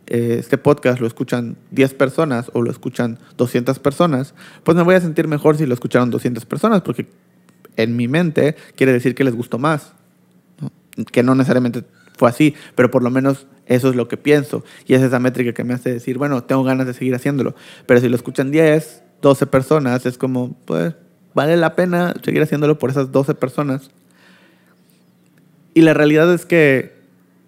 eh, 0.06 0.36
este 0.38 0.56
podcast 0.56 1.00
lo 1.00 1.06
escuchan 1.06 1.58
10 1.72 1.92
personas 1.92 2.50
o 2.54 2.62
lo 2.62 2.70
escuchan 2.70 3.18
200 3.36 3.78
personas, 3.78 4.32
pues 4.64 4.74
me 4.74 4.84
voy 4.84 4.94
a 4.94 5.02
sentir 5.02 5.28
mejor 5.28 5.58
si 5.58 5.66
lo 5.66 5.74
escucharon 5.74 6.08
200 6.10 6.46
personas, 6.46 6.80
porque 6.80 7.08
en 7.76 7.96
mi 7.96 8.08
mente 8.08 8.56
quiere 8.76 8.92
decir 8.92 9.14
que 9.14 9.24
les 9.24 9.34
gustó 9.34 9.58
más. 9.58 9.92
Que 11.12 11.22
no 11.22 11.34
necesariamente 11.34 11.84
fue 12.16 12.28
así, 12.28 12.54
pero 12.74 12.90
por 12.90 13.02
lo 13.02 13.10
menos 13.10 13.46
eso 13.66 13.88
es 13.88 13.96
lo 13.96 14.08
que 14.08 14.16
pienso. 14.16 14.64
Y 14.86 14.94
es 14.94 15.02
esa 15.02 15.18
métrica 15.18 15.52
que 15.52 15.64
me 15.64 15.74
hace 15.74 15.92
decir, 15.92 16.18
bueno, 16.18 16.44
tengo 16.44 16.64
ganas 16.64 16.86
de 16.86 16.94
seguir 16.94 17.14
haciéndolo. 17.14 17.54
Pero 17.86 18.00
si 18.00 18.08
lo 18.08 18.16
escuchan 18.16 18.50
10, 18.50 19.02
12 19.22 19.46
personas, 19.46 20.04
es 20.06 20.18
como, 20.18 20.54
pues, 20.64 20.94
vale 21.34 21.56
la 21.56 21.76
pena 21.76 22.14
seguir 22.22 22.42
haciéndolo 22.42 22.78
por 22.78 22.90
esas 22.90 23.12
12 23.12 23.34
personas. 23.34 23.90
Y 25.72 25.82
la 25.82 25.94
realidad 25.94 26.32
es 26.34 26.46
que 26.46 27.00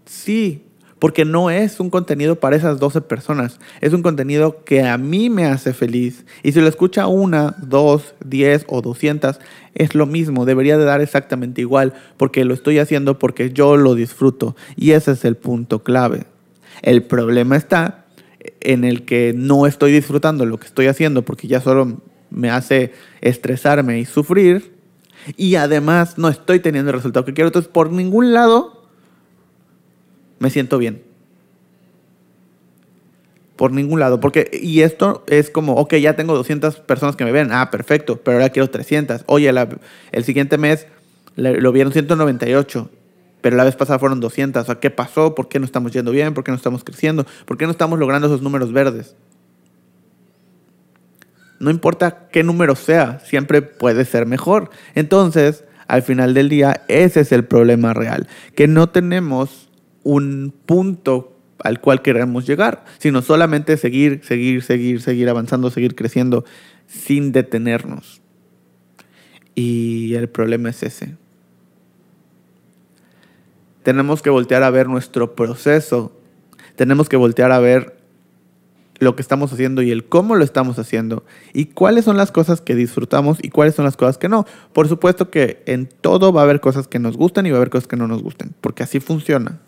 sí, 0.07 0.64
porque 1.02 1.25
no 1.25 1.50
es 1.50 1.80
un 1.80 1.90
contenido 1.90 2.37
para 2.37 2.54
esas 2.54 2.78
12 2.78 3.00
personas, 3.00 3.59
es 3.80 3.92
un 3.92 4.02
contenido 4.02 4.62
que 4.62 4.85
a 4.85 4.97
mí 4.99 5.30
me 5.30 5.47
hace 5.47 5.73
feliz. 5.73 6.25
Y 6.44 6.52
si 6.52 6.61
lo 6.61 6.68
escucha 6.68 7.09
una, 7.09 7.56
dos, 7.61 8.14
diez 8.25 8.64
o 8.68 8.82
doscientas, 8.82 9.40
es 9.75 9.97
lo 9.97 10.06
mismo, 10.06 10.44
debería 10.44 10.78
de 10.78 10.85
dar 10.85 11.00
exactamente 11.00 11.61
igual, 11.61 11.92
porque 12.16 12.44
lo 12.44 12.54
estoy 12.54 12.78
haciendo 12.78 13.18
porque 13.18 13.50
yo 13.50 13.76
lo 13.76 13.97
disfruto. 13.97 14.54
Y 14.76 14.92
ese 14.92 15.11
es 15.11 15.25
el 15.25 15.35
punto 15.35 15.82
clave. 15.82 16.26
El 16.82 17.02
problema 17.02 17.56
está 17.56 18.04
en 18.61 18.85
el 18.85 19.04
que 19.04 19.35
no 19.37 19.66
estoy 19.66 19.90
disfrutando 19.90 20.47
lo 20.47 20.61
que 20.61 20.68
estoy 20.68 20.87
haciendo 20.87 21.23
porque 21.23 21.49
ya 21.49 21.61
solo 21.61 22.00
me 22.30 22.49
hace 22.49 22.92
estresarme 23.21 23.99
y 23.99 24.04
sufrir. 24.04 24.76
Y 25.37 25.56
además 25.56 26.16
no 26.16 26.28
estoy 26.28 26.61
teniendo 26.61 26.92
el 26.92 26.97
resultado 26.97 27.25
que 27.25 27.35
quiero. 27.35 27.49
Entonces, 27.49 27.73
por 27.73 27.90
ningún 27.90 28.32
lado 28.32 28.81
me 30.42 30.50
siento 30.50 30.76
bien. 30.76 31.02
Por 33.56 33.70
ningún 33.70 34.00
lado. 34.00 34.18
Porque, 34.18 34.50
y 34.52 34.80
esto 34.80 35.25
es 35.28 35.50
como, 35.50 35.75
ok, 35.75 35.94
ya 35.94 36.16
tengo 36.16 36.34
200 36.34 36.80
personas 36.80 37.14
que 37.14 37.25
me 37.25 37.30
ven. 37.30 37.50
Ah, 37.52 37.70
perfecto, 37.70 38.16
pero 38.16 38.38
ahora 38.38 38.50
quiero 38.50 38.68
300. 38.68 39.22
Oye, 39.26 39.52
el 40.11 40.25
siguiente 40.25 40.58
mes 40.58 40.88
lo 41.37 41.70
vieron 41.70 41.92
198, 41.92 42.90
pero 43.40 43.56
la 43.56 43.64
vez 43.64 43.76
pasada 43.76 44.00
fueron 44.00 44.18
200. 44.18 44.62
O 44.62 44.66
sea, 44.66 44.80
¿qué 44.80 44.90
pasó? 44.90 45.37
¿Por 45.37 45.49
qué 45.49 45.61
no 45.61 45.64
estamos 45.64 45.92
yendo 45.92 46.11
bien? 46.11 46.34
¿Por 46.34 46.42
qué 46.42 46.50
no 46.50 46.56
estamos 46.56 46.82
creciendo? 46.82 47.25
¿Por 47.46 47.56
qué 47.56 47.66
no 47.66 47.70
estamos 47.70 48.00
logrando 48.00 48.26
esos 48.26 48.42
números 48.42 48.72
verdes? 48.72 49.14
No 51.61 51.70
importa 51.70 52.26
qué 52.32 52.42
número 52.42 52.75
sea, 52.75 53.20
siempre 53.20 53.62
puede 53.62 54.04
ser 54.04 54.26
mejor. 54.26 54.70
Entonces, 54.96 55.62
al 55.87 56.02
final 56.02 56.34
del 56.34 56.49
día, 56.49 56.82
ese 56.88 57.20
es 57.20 57.30
el 57.30 57.44
problema 57.44 57.94
real, 57.94 58.26
que 58.56 58.66
no 58.66 58.88
tenemos 58.88 59.68
un 60.04 60.52
punto 60.66 61.32
al 61.62 61.80
cual 61.80 62.02
queremos 62.02 62.47
llegar, 62.47 62.85
sino 62.99 63.23
solamente 63.23 63.76
seguir, 63.76 64.21
seguir, 64.25 64.62
seguir, 64.62 65.00
seguir 65.00 65.28
avanzando, 65.28 65.71
seguir 65.71 65.94
creciendo 65.94 66.44
sin 66.87 67.32
detenernos. 67.32 68.21
Y 69.54 70.14
el 70.14 70.28
problema 70.28 70.71
es 70.71 70.82
ese. 70.82 71.16
Tenemos 73.82 74.23
que 74.23 74.30
voltear 74.30 74.62
a 74.62 74.71
ver 74.71 74.88
nuestro 74.88 75.35
proceso, 75.35 76.12
tenemos 76.76 77.09
que 77.09 77.16
voltear 77.16 77.52
a 77.52 77.59
ver 77.59 77.97
lo 78.99 79.16
que 79.16 79.23
estamos 79.23 79.52
haciendo 79.52 79.82
y 79.82 79.90
el 79.90 80.04
cómo 80.04 80.37
lo 80.37 80.44
estamos 80.44 80.78
haciendo 80.78 81.25
y 81.52 81.66
cuáles 81.66 82.04
son 82.04 82.16
las 82.16 82.30
cosas 82.30 82.61
que 82.61 82.76
disfrutamos 82.76 83.38
y 83.42 83.50
cuáles 83.50 83.75
son 83.75 83.85
las 83.85 83.97
cosas 83.97 84.18
que 84.18 84.28
no. 84.28 84.47
Por 84.73 84.88
supuesto 84.88 85.30
que 85.30 85.62
en 85.66 85.88
todo 85.88 86.32
va 86.32 86.42
a 86.42 86.44
haber 86.44 86.61
cosas 86.61 86.87
que 86.87 87.00
nos 87.00 87.16
gusten 87.16 87.47
y 87.47 87.50
va 87.50 87.56
a 87.56 87.59
haber 87.59 87.71
cosas 87.71 87.88
que 87.88 87.97
no 87.97 88.06
nos 88.06 88.23
gusten, 88.23 88.54
porque 88.61 88.85
así 88.85 89.00
funciona 89.00 89.59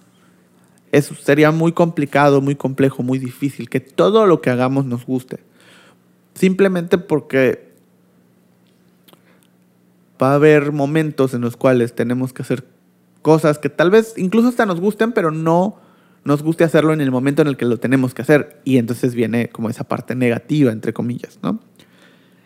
eso 0.94 1.14
sería 1.16 1.50
muy 1.50 1.72
complicado, 1.72 2.40
muy 2.40 2.54
complejo, 2.54 3.02
muy 3.02 3.18
difícil 3.18 3.68
que 3.68 3.80
todo 3.80 4.26
lo 4.26 4.40
que 4.40 4.50
hagamos 4.50 4.86
nos 4.86 5.04
guste. 5.04 5.40
Simplemente 6.34 6.98
porque 6.98 7.72
va 10.22 10.30
a 10.30 10.34
haber 10.36 10.70
momentos 10.70 11.34
en 11.34 11.40
los 11.40 11.56
cuales 11.56 11.96
tenemos 11.96 12.32
que 12.32 12.42
hacer 12.42 12.64
cosas 13.22 13.58
que 13.58 13.70
tal 13.70 13.90
vez 13.90 14.14
incluso 14.16 14.48
hasta 14.48 14.66
nos 14.66 14.80
gusten, 14.80 15.10
pero 15.10 15.32
no 15.32 15.80
nos 16.22 16.44
guste 16.44 16.62
hacerlo 16.62 16.92
en 16.92 17.00
el 17.00 17.10
momento 17.10 17.42
en 17.42 17.48
el 17.48 17.56
que 17.56 17.64
lo 17.64 17.78
tenemos 17.78 18.14
que 18.14 18.22
hacer. 18.22 18.60
Y 18.62 18.78
entonces 18.78 19.16
viene 19.16 19.48
como 19.48 19.70
esa 19.70 19.82
parte 19.82 20.14
negativa, 20.14 20.70
entre 20.70 20.92
comillas, 20.92 21.40
¿no? 21.42 21.58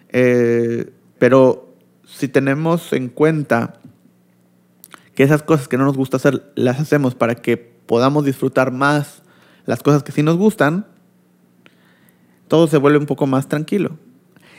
Eh, 0.09 0.90
pero 1.19 1.75
si 2.07 2.28
tenemos 2.28 2.95
en 2.95 3.11
cuenta 3.11 3.75
que 5.14 5.23
esas 5.23 5.43
cosas 5.43 5.69
que 5.69 5.76
no 5.76 5.85
nos 5.85 5.99
gusta 5.99 6.17
hacer, 6.17 6.50
las 6.55 6.81
hacemos 6.81 7.14
para 7.14 7.35
que 7.35 7.77
podamos 7.88 8.25
disfrutar 8.25 8.71
más 8.71 9.23
las 9.64 9.83
cosas 9.83 10.04
que 10.04 10.12
sí 10.12 10.23
nos 10.23 10.37
gustan, 10.37 10.87
todo 12.47 12.68
se 12.68 12.76
vuelve 12.76 12.99
un 12.99 13.07
poco 13.07 13.26
más 13.26 13.49
tranquilo. 13.49 13.99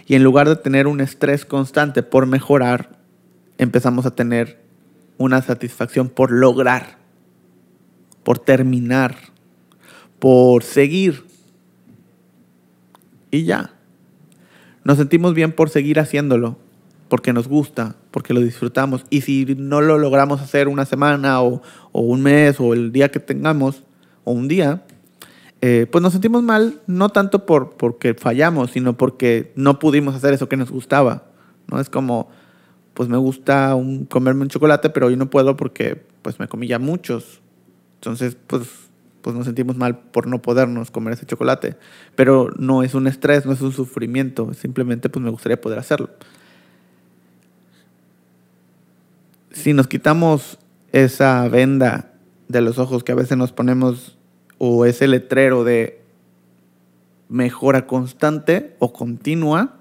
Y 0.05 0.15
en 0.15 0.23
lugar 0.23 0.49
de 0.49 0.55
tener 0.55 0.87
un 0.87 0.99
estrés 0.99 1.45
constante 1.45 2.03
por 2.03 2.25
mejorar, 2.25 2.97
empezamos 3.59 4.05
a 4.05 4.15
tener 4.15 4.61
una 5.17 5.41
satisfacción 5.41 6.09
por 6.09 6.31
lograr, 6.31 6.97
por 8.23 8.39
terminar, 8.39 9.15
por 10.17 10.63
seguir. 10.63 11.25
Y 13.29 13.43
ya. 13.43 13.73
Nos 14.83 14.97
sentimos 14.97 15.35
bien 15.35 15.51
por 15.51 15.69
seguir 15.69 15.99
haciéndolo 15.99 16.57
porque 17.09 17.33
nos 17.33 17.47
gusta, 17.47 17.95
porque 18.11 18.33
lo 18.33 18.39
disfrutamos. 18.39 19.03
Y 19.09 19.21
si 19.21 19.45
no 19.57 19.81
lo 19.81 19.97
logramos 19.97 20.41
hacer 20.41 20.67
una 20.67 20.85
semana 20.85 21.41
o, 21.41 21.61
un 21.91 22.21
mes 22.21 22.59
o 22.59 22.73
el 22.73 22.91
día 22.91 23.09
que 23.09 23.19
tengamos, 23.19 23.83
o 24.23 24.31
un 24.31 24.47
día, 24.47 24.85
eh, 25.61 25.87
pues 25.91 26.01
nos 26.01 26.13
sentimos 26.13 26.43
mal, 26.43 26.79
no 26.87 27.09
tanto 27.09 27.45
por 27.45 27.71
porque 27.71 28.13
fallamos, 28.13 28.71
sino 28.71 28.95
porque 28.95 29.51
no 29.55 29.79
pudimos 29.79 30.15
hacer 30.15 30.33
eso 30.33 30.47
que 30.47 30.55
nos 30.55 30.71
gustaba. 30.71 31.25
¿no? 31.67 31.79
Es 31.79 31.89
como, 31.89 32.29
pues 32.93 33.09
me 33.09 33.17
gusta 33.17 33.75
comerme 34.09 34.43
un 34.43 34.49
chocolate, 34.49 34.91
pero 34.91 35.07
hoy 35.07 35.17
no 35.17 35.29
puedo 35.29 35.57
porque 35.57 36.01
pues 36.21 36.39
me 36.39 36.47
comí 36.47 36.67
ya 36.67 36.77
muchos. 36.77 37.41
Entonces, 37.95 38.37
pues, 38.47 38.63
pues 39.21 39.35
nos 39.35 39.45
sentimos 39.45 39.75
mal 39.75 39.99
por 39.99 40.27
no 40.27 40.41
podernos 40.41 40.91
comer 40.91 41.13
ese 41.13 41.25
chocolate. 41.25 41.75
Pero 42.15 42.51
no 42.57 42.83
es 42.83 42.93
un 42.93 43.07
estrés, 43.07 43.47
no 43.47 43.51
es 43.51 43.61
un 43.61 43.71
sufrimiento, 43.71 44.53
simplemente 44.53 45.09
pues 45.09 45.23
me 45.23 45.31
gustaría 45.31 45.59
poder 45.59 45.79
hacerlo. 45.79 46.09
Si 49.51 49.73
nos 49.73 49.87
quitamos 49.87 50.59
esa 50.91 51.47
venda 51.47 52.13
de 52.47 52.61
los 52.61 52.79
ojos 52.79 53.03
que 53.03 53.11
a 53.11 53.15
veces 53.15 53.37
nos 53.37 53.51
ponemos 53.51 54.17
o 54.57 54.85
ese 54.85 55.07
letrero 55.07 55.63
de 55.63 56.01
mejora 57.29 57.85
constante 57.85 58.75
o 58.79 58.91
continua 58.91 59.75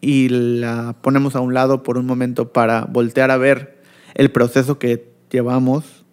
y 0.00 0.28
la 0.28 0.96
ponemos 1.00 1.36
a 1.36 1.40
un 1.40 1.54
lado 1.54 1.82
por 1.82 1.98
un 1.98 2.06
momento 2.06 2.52
para 2.52 2.84
voltear 2.86 3.30
a 3.30 3.36
ver 3.36 3.80
el 4.14 4.30
proceso 4.30 4.78
que 4.78 5.10
llevamos, 5.30 6.04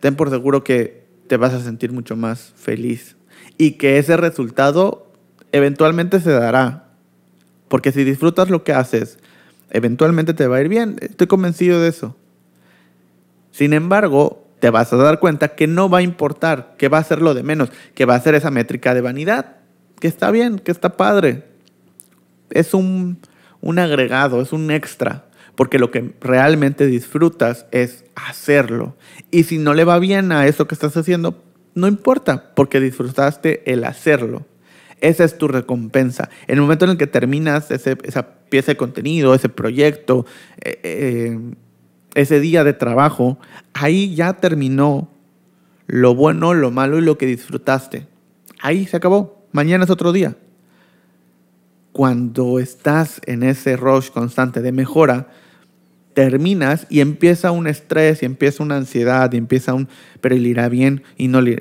ten 0.00 0.16
por 0.16 0.30
seguro 0.30 0.64
que 0.64 1.06
te 1.28 1.36
vas 1.36 1.54
a 1.54 1.62
sentir 1.62 1.92
mucho 1.92 2.16
más 2.16 2.52
feliz 2.56 3.16
y 3.58 3.72
que 3.72 3.98
ese 3.98 4.16
resultado 4.16 5.10
eventualmente 5.52 6.20
se 6.20 6.30
dará. 6.30 6.88
Porque 7.68 7.92
si 7.92 8.02
disfrutas 8.02 8.48
lo 8.48 8.64
que 8.64 8.72
haces, 8.72 9.18
eventualmente 9.70 10.34
te 10.34 10.46
va 10.46 10.56
a 10.56 10.60
ir 10.60 10.68
bien. 10.68 10.96
Estoy 11.00 11.26
convencido 11.26 11.80
de 11.80 11.88
eso. 11.88 12.16
Sin 13.50 13.72
embargo, 13.72 14.46
te 14.60 14.70
vas 14.70 14.92
a 14.92 14.96
dar 14.96 15.20
cuenta 15.20 15.54
que 15.54 15.66
no 15.66 15.88
va 15.88 15.98
a 15.98 16.02
importar, 16.02 16.74
que 16.78 16.88
va 16.88 16.98
a 16.98 17.04
ser 17.04 17.22
lo 17.22 17.34
de 17.34 17.42
menos, 17.42 17.70
que 17.94 18.04
va 18.04 18.14
a 18.14 18.20
ser 18.20 18.34
esa 18.34 18.50
métrica 18.50 18.94
de 18.94 19.00
vanidad, 19.00 19.56
que 20.00 20.08
está 20.08 20.30
bien, 20.30 20.58
que 20.58 20.70
está 20.70 20.96
padre. 20.96 21.44
Es 22.50 22.74
un, 22.74 23.18
un 23.60 23.78
agregado, 23.78 24.40
es 24.40 24.52
un 24.52 24.70
extra. 24.70 25.24
porque 25.58 25.80
lo 25.80 25.90
que 25.90 26.14
realmente 26.20 26.86
disfrutas 26.86 27.66
es 27.72 28.04
hacerlo. 28.14 28.96
Y 29.32 29.42
si 29.42 29.58
no 29.58 29.74
le 29.74 29.82
va 29.82 29.98
bien 29.98 30.30
a 30.30 30.46
eso 30.46 30.68
que 30.68 30.74
estás 30.76 30.96
haciendo, 30.96 31.42
no 31.74 31.88
importa, 31.88 32.52
porque 32.54 32.78
disfrutaste 32.78 33.72
el 33.72 33.82
hacerlo. 33.82 34.46
Esa 35.00 35.24
es 35.24 35.38
tu 35.38 35.48
recompensa. 35.48 36.28
En 36.46 36.56
el 36.56 36.62
momento 36.62 36.84
en 36.84 36.92
el 36.92 36.96
que 36.96 37.06
terminas 37.06 37.70
esa 37.70 38.26
pieza 38.48 38.72
de 38.72 38.76
contenido, 38.76 39.34
ese 39.34 39.48
proyecto, 39.48 40.26
eh, 40.60 40.80
eh, 40.82 41.38
ese 42.14 42.40
día 42.40 42.64
de 42.64 42.72
trabajo, 42.72 43.38
ahí 43.74 44.14
ya 44.14 44.34
terminó 44.34 45.10
lo 45.86 46.14
bueno, 46.14 46.54
lo 46.54 46.70
malo 46.70 46.98
y 46.98 47.02
lo 47.02 47.16
que 47.16 47.26
disfrutaste. 47.26 48.06
Ahí 48.60 48.86
se 48.86 48.96
acabó. 48.96 49.46
Mañana 49.52 49.84
es 49.84 49.90
otro 49.90 50.12
día. 50.12 50.36
Cuando 51.92 52.58
estás 52.58 53.20
en 53.26 53.42
ese 53.42 53.76
rush 53.76 54.10
constante 54.10 54.60
de 54.60 54.72
mejora, 54.72 55.28
terminas 56.18 56.84
y 56.90 56.98
empieza 56.98 57.52
un 57.52 57.68
estrés 57.68 58.24
y 58.24 58.26
empieza 58.26 58.64
una 58.64 58.74
ansiedad 58.76 59.32
y 59.32 59.36
empieza 59.36 59.72
un, 59.72 59.88
pero 60.20 60.34
le 60.34 60.48
irá 60.48 60.68
bien 60.68 61.04
y 61.16 61.28
no 61.28 61.40
le, 61.40 61.56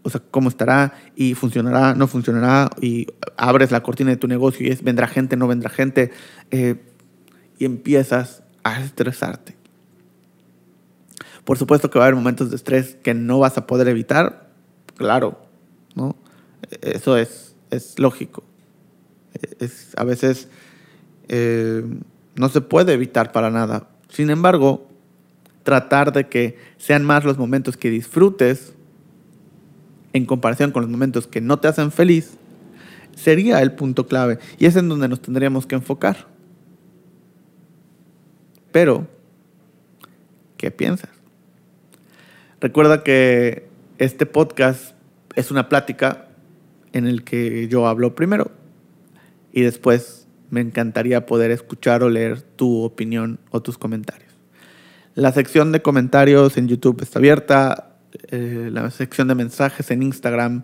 o 0.00 0.08
sea, 0.08 0.22
cómo 0.30 0.48
estará 0.48 0.94
y 1.16 1.34
funcionará, 1.34 1.94
no 1.94 2.06
funcionará 2.06 2.70
y 2.80 3.08
abres 3.36 3.70
la 3.70 3.82
cortina 3.82 4.08
de 4.08 4.16
tu 4.16 4.26
negocio 4.26 4.66
y 4.66 4.74
vendrá 4.82 5.06
gente, 5.06 5.36
no 5.36 5.46
vendrá 5.46 5.68
gente 5.68 6.12
eh, 6.50 6.76
y 7.58 7.66
empiezas 7.66 8.42
a 8.64 8.80
estresarte. 8.80 9.54
Por 11.44 11.58
supuesto 11.58 11.90
que 11.90 11.98
va 11.98 12.06
a 12.06 12.08
haber 12.08 12.16
momentos 12.16 12.48
de 12.48 12.56
estrés 12.56 12.96
que 13.02 13.12
no 13.12 13.38
vas 13.38 13.58
a 13.58 13.66
poder 13.66 13.86
evitar, 13.88 14.48
claro, 14.96 15.42
¿no? 15.94 16.16
Eso 16.80 17.18
es, 17.18 17.54
es 17.70 17.98
lógico. 17.98 18.44
Es, 19.58 19.92
a 19.98 20.04
veces 20.04 20.48
eh, 21.28 21.84
no 22.40 22.48
se 22.48 22.62
puede 22.62 22.94
evitar 22.94 23.32
para 23.32 23.50
nada. 23.50 23.88
Sin 24.08 24.30
embargo, 24.30 24.88
tratar 25.62 26.12
de 26.12 26.28
que 26.28 26.56
sean 26.78 27.04
más 27.04 27.24
los 27.24 27.38
momentos 27.38 27.76
que 27.76 27.90
disfrutes 27.90 28.74
en 30.14 30.24
comparación 30.24 30.72
con 30.72 30.82
los 30.82 30.90
momentos 30.90 31.26
que 31.26 31.42
no 31.42 31.60
te 31.60 31.68
hacen 31.68 31.92
feliz, 31.92 32.38
sería 33.14 33.60
el 33.60 33.72
punto 33.72 34.06
clave. 34.06 34.38
Y 34.58 34.64
es 34.64 34.74
en 34.76 34.88
donde 34.88 35.06
nos 35.06 35.20
tendríamos 35.20 35.66
que 35.66 35.74
enfocar. 35.74 36.28
Pero, 38.72 39.06
¿qué 40.56 40.70
piensas? 40.70 41.10
Recuerda 42.60 43.02
que 43.04 43.68
este 43.98 44.24
podcast 44.24 44.94
es 45.34 45.50
una 45.50 45.68
plática 45.68 46.28
en 46.92 47.06
el 47.06 47.22
que 47.22 47.68
yo 47.68 47.86
hablo 47.86 48.14
primero 48.14 48.50
y 49.52 49.60
después 49.60 50.19
me 50.50 50.60
encantaría 50.60 51.26
poder 51.26 51.50
escuchar 51.50 52.02
o 52.02 52.10
leer 52.10 52.42
tu 52.42 52.82
opinión 52.82 53.38
o 53.50 53.62
tus 53.62 53.78
comentarios. 53.78 54.30
La 55.14 55.32
sección 55.32 55.72
de 55.72 55.82
comentarios 55.82 56.56
en 56.56 56.68
YouTube 56.68 57.02
está 57.02 57.18
abierta, 57.18 57.96
eh, 58.28 58.68
la 58.72 58.90
sección 58.90 59.28
de 59.28 59.34
mensajes 59.34 59.90
en 59.90 60.02
Instagram, 60.02 60.62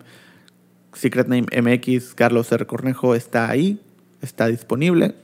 Secret 0.93 1.27
Name 1.27 1.47
MX, 1.51 2.13
Carlos 2.15 2.51
R. 2.51 2.65
Cornejo 2.65 3.15
está 3.15 3.49
ahí, 3.49 3.81
está 4.21 4.47
disponible. 4.47 5.15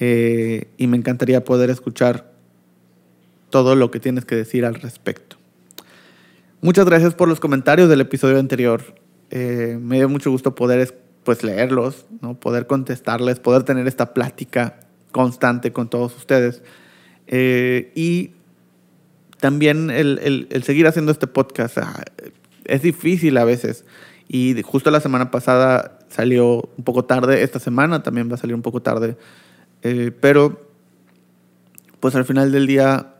Eh, 0.00 0.68
y 0.76 0.86
me 0.86 0.96
encantaría 0.96 1.44
poder 1.44 1.70
escuchar 1.70 2.32
todo 3.50 3.74
lo 3.74 3.90
que 3.90 3.98
tienes 3.98 4.24
que 4.24 4.36
decir 4.36 4.64
al 4.64 4.76
respecto. 4.76 5.36
Muchas 6.60 6.86
gracias 6.86 7.14
por 7.14 7.28
los 7.28 7.40
comentarios 7.40 7.88
del 7.88 8.00
episodio 8.00 8.38
anterior. 8.38 8.82
Eh, 9.30 9.78
me 9.80 9.96
dio 9.96 10.08
mucho 10.08 10.30
gusto 10.30 10.54
poder 10.54 10.80
pues, 11.28 11.44
leerlos, 11.44 12.06
¿no? 12.22 12.40
poder 12.40 12.66
contestarles, 12.66 13.38
poder 13.38 13.62
tener 13.62 13.86
esta 13.86 14.14
plática 14.14 14.80
constante 15.12 15.74
con 15.74 15.90
todos 15.90 16.16
ustedes. 16.16 16.62
Eh, 17.26 17.92
y 17.94 18.30
también 19.38 19.90
el, 19.90 20.48
seguir 20.64 20.86
haciendo 20.86 21.12
este 21.12 21.26
podcast 21.26 21.76
ah, 21.76 22.02
es 22.64 22.80
difícil 22.80 23.36
a 23.36 23.44
veces. 23.44 23.84
Y 24.26 24.62
justo 24.62 24.90
la 24.90 25.00
semana 25.00 25.30
pasada 25.30 25.98
salió 26.08 26.66
un 26.78 26.84
poco 26.84 27.04
tarde, 27.04 27.42
esta 27.42 27.58
semana 27.58 28.02
también 28.02 28.30
va 28.30 28.36
a 28.36 28.38
salir 28.38 28.54
un 28.54 28.62
poco 28.62 28.80
tarde. 28.80 29.18
Eh, 29.82 30.12
pero, 30.18 30.66
pues 32.00 32.14
al 32.14 32.24
final 32.24 32.52
del 32.52 32.66
día, 32.66 33.16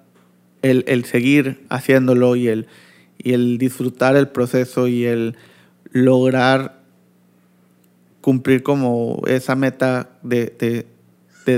el, 0.63 0.83
el 0.89 1.05
seguir 1.05 1.67
haciéndolo 1.69 2.37
y 2.37 2.49
el 2.49 2.69
y 3.19 3.35
el 3.35 3.59
disfrutar 3.59 4.17
el 4.17 4.29
proceso 4.29 4.89
y 4.89 5.05
el 5.05 5.37
lograr 5.91 6.78
cumplir 8.21 8.63
como 8.63 9.23
esa 9.27 9.55
meta 9.55 10.11
de, 10.23 10.87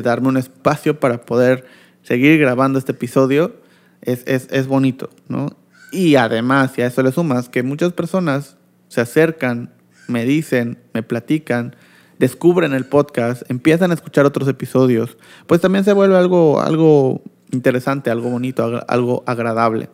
darme 0.02 0.28
un 0.28 0.36
espacio 0.36 1.00
para 1.00 1.22
poder 1.22 1.64
seguir 2.02 2.38
grabando 2.38 2.78
este 2.78 2.92
episodio 2.92 3.56
es, 4.02 4.24
es, 4.26 4.66
bonito, 4.68 5.10
¿no? 5.28 5.56
Y 5.90 6.14
además, 6.14 6.72
si 6.74 6.82
a 6.82 6.86
eso 6.86 7.02
le 7.02 7.10
sumas 7.10 7.48
que 7.48 7.64
muchas 7.64 7.92
personas 7.92 8.56
se 8.88 9.00
acercan, 9.00 9.72
me 10.06 10.24
dicen, 10.24 10.78
me 10.94 11.02
platican, 11.02 11.74
descubren 12.18 12.72
el 12.72 12.86
podcast, 12.86 13.42
empiezan 13.50 13.90
a 13.90 13.94
escuchar 13.94 14.26
otros 14.26 14.46
episodios, 14.46 15.18
pues 15.46 15.60
también 15.60 15.84
se 15.84 15.92
vuelve 15.92 16.16
algo, 16.16 16.60
algo 16.60 17.22
interesante, 17.50 18.10
algo 18.10 18.30
bonito, 18.30 18.82
algo 18.86 19.24
agradable. 19.26 19.90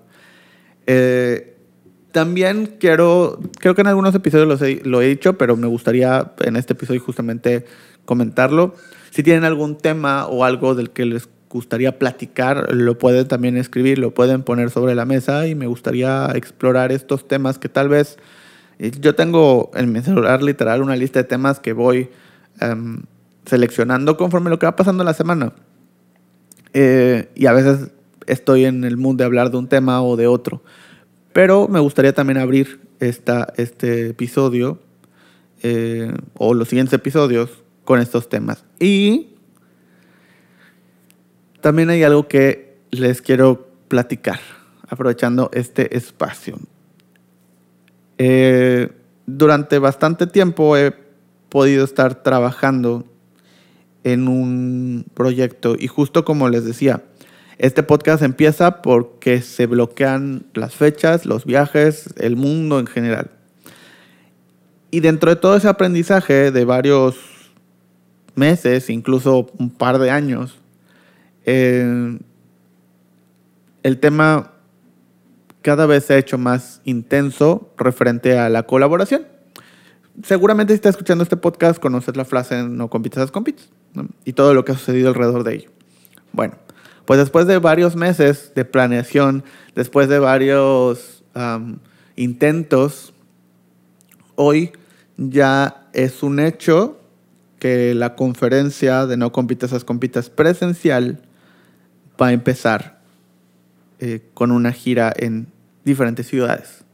Eh, 0.87 1.55
también 2.16 2.76
quiero, 2.81 3.38
creo 3.61 3.74
que 3.74 3.83
en 3.83 3.88
algunos 3.88 4.14
episodios 4.14 4.59
lo 4.87 5.02
he 5.02 5.07
dicho, 5.07 5.37
pero 5.37 5.55
me 5.55 5.66
gustaría 5.66 6.33
en 6.40 6.57
este 6.57 6.72
episodio 6.72 6.98
justamente 6.98 7.66
comentarlo. 8.07 8.74
Si 9.11 9.22
tienen 9.22 9.44
algún 9.44 9.76
tema 9.76 10.26
o 10.26 10.42
algo 10.42 10.74
del 10.74 10.88
que 10.88 11.05
les 11.05 11.29
gustaría 11.50 11.98
platicar, 11.98 12.74
lo 12.74 12.96
pueden 12.96 13.29
también 13.29 13.59
escribir, 13.59 13.98
lo 13.98 14.14
pueden 14.14 14.44
poner 14.44 14.70
sobre 14.70 14.94
la 14.94 15.05
mesa 15.05 15.46
y 15.46 15.55
me 15.55 15.66
gustaría 15.66 16.31
explorar 16.35 16.90
estos 16.90 17.29
temas 17.29 17.59
que 17.59 17.68
tal 17.68 17.90
vez 17.90 18.16
eh, 18.79 18.92
yo 18.98 19.14
tengo 19.14 19.70
en 19.74 19.92
mi 19.92 20.00
celular 20.00 20.42
literal 20.42 20.81
una 20.81 20.96
lista 20.96 21.18
de 21.18 21.24
temas 21.24 21.61
que 21.61 21.74
voy 21.74 22.09
em, 22.62 23.02
seleccionando 23.44 24.16
conforme 24.16 24.48
lo 24.48 24.59
que 24.59 24.64
va 24.64 24.74
pasando 24.74 25.05
la 25.05 25.12
semana. 25.12 25.52
Eh, 26.72 27.29
y 27.35 27.44
a 27.44 27.52
veces 27.52 27.90
estoy 28.26 28.64
en 28.64 28.85
el 28.85 28.96
mood 28.96 29.16
de 29.16 29.24
hablar 29.24 29.50
de 29.50 29.59
un 29.59 29.68
tema 29.68 30.00
o 30.00 30.16
de 30.16 30.26
otro. 30.26 30.62
Pero 31.37 31.68
me 31.68 31.81
gustaría 31.81 32.14
también 32.14 32.38
abrir 32.38 32.81
esta, 32.99 33.53
este 33.59 34.09
episodio 34.09 34.79
eh, 35.62 36.11
o 36.33 36.55
los 36.55 36.68
siguientes 36.68 36.94
episodios 36.94 37.51
con 37.85 38.01
estos 38.01 38.31
temas. 38.31 38.64
Y 38.81 39.35
también 41.61 41.90
hay 41.90 42.05
algo 42.05 42.27
que 42.27 42.79
les 42.90 43.20
quiero 43.20 43.68
platicar, 43.88 44.40
aprovechando 44.88 45.51
este 45.53 45.94
espacio. 45.94 46.59
Eh, 48.16 48.88
durante 49.27 49.79
bastante 49.79 50.27
tiempo 50.27 50.75
he 50.79 50.94
podido 51.51 51.85
estar 51.85 52.22
trabajando 52.22 53.05
en 54.05 54.27
un 54.27 55.05
proyecto 55.12 55.77
y 55.79 55.87
justo 55.87 56.25
como 56.25 56.49
les 56.49 56.64
decía, 56.64 57.03
este 57.58 57.82
podcast 57.82 58.22
empieza 58.22 58.82
porque 58.82 59.40
se 59.40 59.66
bloquean 59.66 60.46
las 60.54 60.74
fechas, 60.74 61.24
los 61.24 61.44
viajes, 61.44 62.12
el 62.18 62.36
mundo 62.36 62.78
en 62.78 62.86
general. 62.86 63.30
Y 64.90 65.00
dentro 65.00 65.30
de 65.30 65.36
todo 65.36 65.56
ese 65.56 65.68
aprendizaje 65.68 66.50
de 66.50 66.64
varios 66.64 67.16
meses, 68.34 68.90
incluso 68.90 69.50
un 69.58 69.70
par 69.70 69.98
de 69.98 70.10
años, 70.10 70.58
eh, 71.44 72.18
el 73.82 73.98
tema 73.98 74.52
cada 75.62 75.86
vez 75.86 76.04
se 76.04 76.14
ha 76.14 76.18
hecho 76.18 76.38
más 76.38 76.80
intenso 76.84 77.72
referente 77.76 78.38
a 78.38 78.48
la 78.48 78.64
colaboración. 78.64 79.26
Seguramente 80.22 80.72
si 80.72 80.76
estás 80.76 80.90
escuchando 80.90 81.24
este 81.24 81.36
podcast 81.36 81.80
conoces 81.80 82.16
la 82.16 82.24
frase 82.24 82.62
no 82.62 82.88
compites, 82.88 83.30
compites 83.30 83.68
y 84.24 84.32
todo 84.32 84.54
lo 84.54 84.64
que 84.64 84.72
ha 84.72 84.76
sucedido 84.76 85.08
alrededor 85.08 85.44
de 85.44 85.54
ello. 85.56 85.70
Bueno, 86.32 86.54
pues 87.06 87.18
después 87.18 87.46
de 87.46 87.58
varios 87.58 87.96
meses 87.96 88.52
de 88.54 88.64
planeación, 88.64 89.44
después 89.74 90.08
de 90.08 90.18
varios 90.18 91.22
intentos, 92.16 93.12
hoy 94.34 94.72
ya 95.16 95.88
es 95.92 96.22
un 96.22 96.40
hecho 96.40 97.00
que 97.58 97.94
la 97.94 98.14
conferencia 98.14 99.06
de 99.06 99.16
No 99.16 99.32
Compitas 99.32 99.72
As 99.72 99.84
Compitas 99.84 100.30
presencial 100.30 101.20
va 102.20 102.28
a 102.28 102.32
empezar 102.32 103.00
eh, 103.98 104.22
con 104.34 104.50
una 104.50 104.72
gira 104.72 105.12
en 105.16 105.48
diferentes 105.84 106.26
ciudades. 106.26 106.84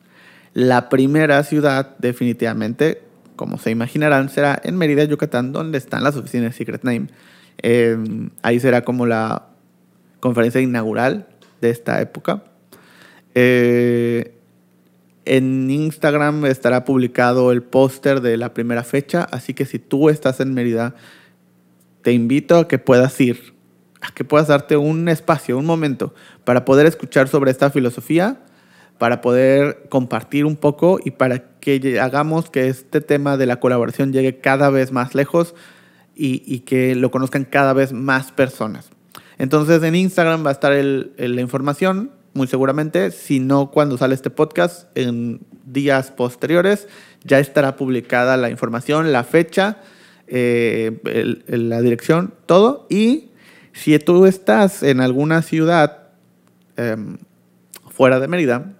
La 0.55 0.88
primera 0.88 1.42
ciudad 1.44 1.96
definitivamente, 1.98 3.03
como 3.37 3.59
se 3.59 3.70
imaginarán, 3.70 4.29
será 4.29 4.61
en 4.62 4.77
Mérida, 4.77 5.05
Yucatán, 5.05 5.53
donde 5.53 5.79
están 5.79 6.05
las 6.05 6.16
oficinas 6.16 6.53
de 6.53 6.59
Secret 6.59 6.85
Name. 6.85 7.07
Em, 7.59 8.31
ahí 8.42 8.61
será 8.61 8.83
como 8.85 9.07
la 9.07 9.52
conferencia 10.23 10.61
inaugural 10.61 11.27
de 11.61 11.71
esta 11.71 12.01
época. 12.01 12.45
Eh, 13.35 14.37
en 15.25 15.69
Instagram 15.69 16.47
estará 16.47 16.85
publicado 16.85 17.51
el 17.51 17.63
póster 17.63 18.21
de 18.21 18.37
la 18.37 18.55
primera 18.55 18.85
fecha, 18.85 19.25
así 19.25 19.53
que 19.53 19.67
si 19.67 19.81
tú 19.81 20.09
estás 20.09 20.39
en 20.39 20.55
Mérida, 20.55 20.95
te 22.03 22.13
invito 22.13 22.57
a 22.57 22.69
que 22.69 22.79
puedas 22.79 23.21
ir 23.21 23.53
a 24.01 24.11
que 24.13 24.25
puedas 24.25 24.49
darte 24.49 24.77
un 24.77 25.09
espacio, 25.09 25.57
un 25.57 25.65
momento 25.65 26.13
para 26.45 26.65
poder 26.65 26.87
escuchar 26.87 27.29
sobre 27.29 27.53
esta 27.53 27.71
filosofía, 27.71 28.41
para 28.99 29.21
poder 29.21 29.87
compartir 29.89 30.45
un 30.45 30.57
poco 30.57 30.99
y 31.03 31.13
para 31.13 31.59
que 31.61 32.01
hagamos 32.01 32.51
que 32.51 32.69
este 32.69 33.01
tema 33.01 33.37
de 33.37 33.47
la 33.47 33.61
colaboración 33.61 34.13
llegue 34.13 34.39
cada 34.39 34.71
vez 34.71 34.91
más 34.93 35.15
lejos 35.15 35.55
y, 36.15 36.43
y 36.45 36.61
que 36.61 36.95
lo 36.97 37.11
conozcan 37.11 37.45
cada 37.45 37.73
vez 37.73 37.93
más 37.93 38.33
personas. 38.33 38.91
Entonces 39.38 39.83
en 39.83 39.95
Instagram 39.95 40.45
va 40.45 40.51
a 40.51 40.53
estar 40.53 40.73
el, 40.73 41.12
la 41.16 41.40
información, 41.40 42.12
muy 42.35 42.47
seguramente, 42.47 43.11
si 43.11 43.40
no 43.40 43.71
cuando 43.71 43.99
sale 43.99 44.14
este 44.14 44.31
podcast, 44.31 44.87
en 44.97 45.40
días 45.64 46.11
posteriores, 46.11 46.88
ya 47.25 47.38
estará 47.38 47.77
publicada 47.77 48.37
la 48.37 48.51
información, 48.51 49.12
la 49.12 49.25
fecha, 49.25 49.79
eh, 50.27 51.42
la 51.47 51.81
dirección, 51.81 52.35
todo. 52.47 52.87
Y 52.88 53.31
si 53.73 53.99
tú 53.99 54.27
estás 54.27 54.83
en 54.83 55.01
alguna 55.01 55.42
ciudad 55.42 56.09
eh, 56.77 56.97
fuera 57.90 58.18
de 58.18 58.29
Mérida, 58.29 58.73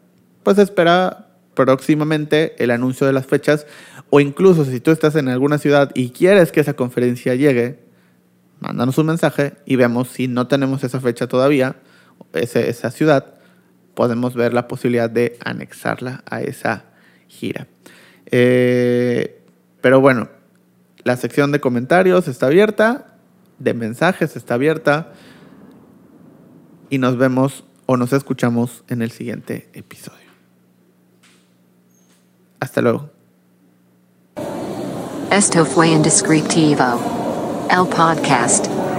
pues 0.43 0.59
espera 0.59 1.29
próximamente 1.55 2.55
el 2.63 2.71
anuncio 2.71 3.07
de 3.07 3.13
las 3.13 3.27
fechas 3.27 3.67
o 4.11 4.21
incluso 4.21 4.65
si 4.65 4.81
tú 4.81 4.91
estás 4.91 5.17
en 5.17 5.29
alguna 5.29 5.59
ciudad 5.59 5.91
y 5.95 6.11
quieres 6.11 6.53
que 6.53 6.61
esa 6.61 6.75
conferencia 6.75 7.35
llegue, 7.35 7.82
mándanos 8.63 8.97
un 8.97 9.07
mensaje 9.07 9.55
y 9.67 9.77
vemos 9.77 10.09
si 10.09 10.29
no 10.29 10.47
tenemos 10.47 10.85
esa 10.85 11.01
fecha 11.01 11.27
todavía, 11.27 11.77
esa 12.33 12.91
ciudad, 12.91 13.35
podemos 13.95 14.35
ver 14.35 14.55
la 14.55 14.69
posibilidad 14.69 15.11
de 15.11 15.37
anexarla 15.45 16.23
a 16.31 16.41
esa 16.41 16.85
gira. 17.27 17.67
Eh, 18.27 19.43
pero 19.81 20.01
bueno, 20.01 20.29
la 21.03 21.17
sección 21.17 21.51
de 21.51 21.61
comentarios 21.61 22.29
está 22.29 22.47
abierta, 22.47 23.17
de 23.59 23.75
mensajes 23.75 24.37
está 24.37 24.55
abierta 24.55 25.13
y 26.89 26.99
nos 26.99 27.17
vemos 27.17 27.65
o 27.87 27.97
nos 27.97 28.13
escuchamos 28.13 28.85
en 28.89 29.03
el 29.03 29.11
siguiente 29.11 29.69
episodio. 29.73 30.19
Hasta 32.61 32.81
luego. 32.81 33.11
Esto 35.33 35.65
fue 35.65 35.89
Indescriptivo. 35.89 37.22
El 37.73 37.87
podcast. 37.87 38.92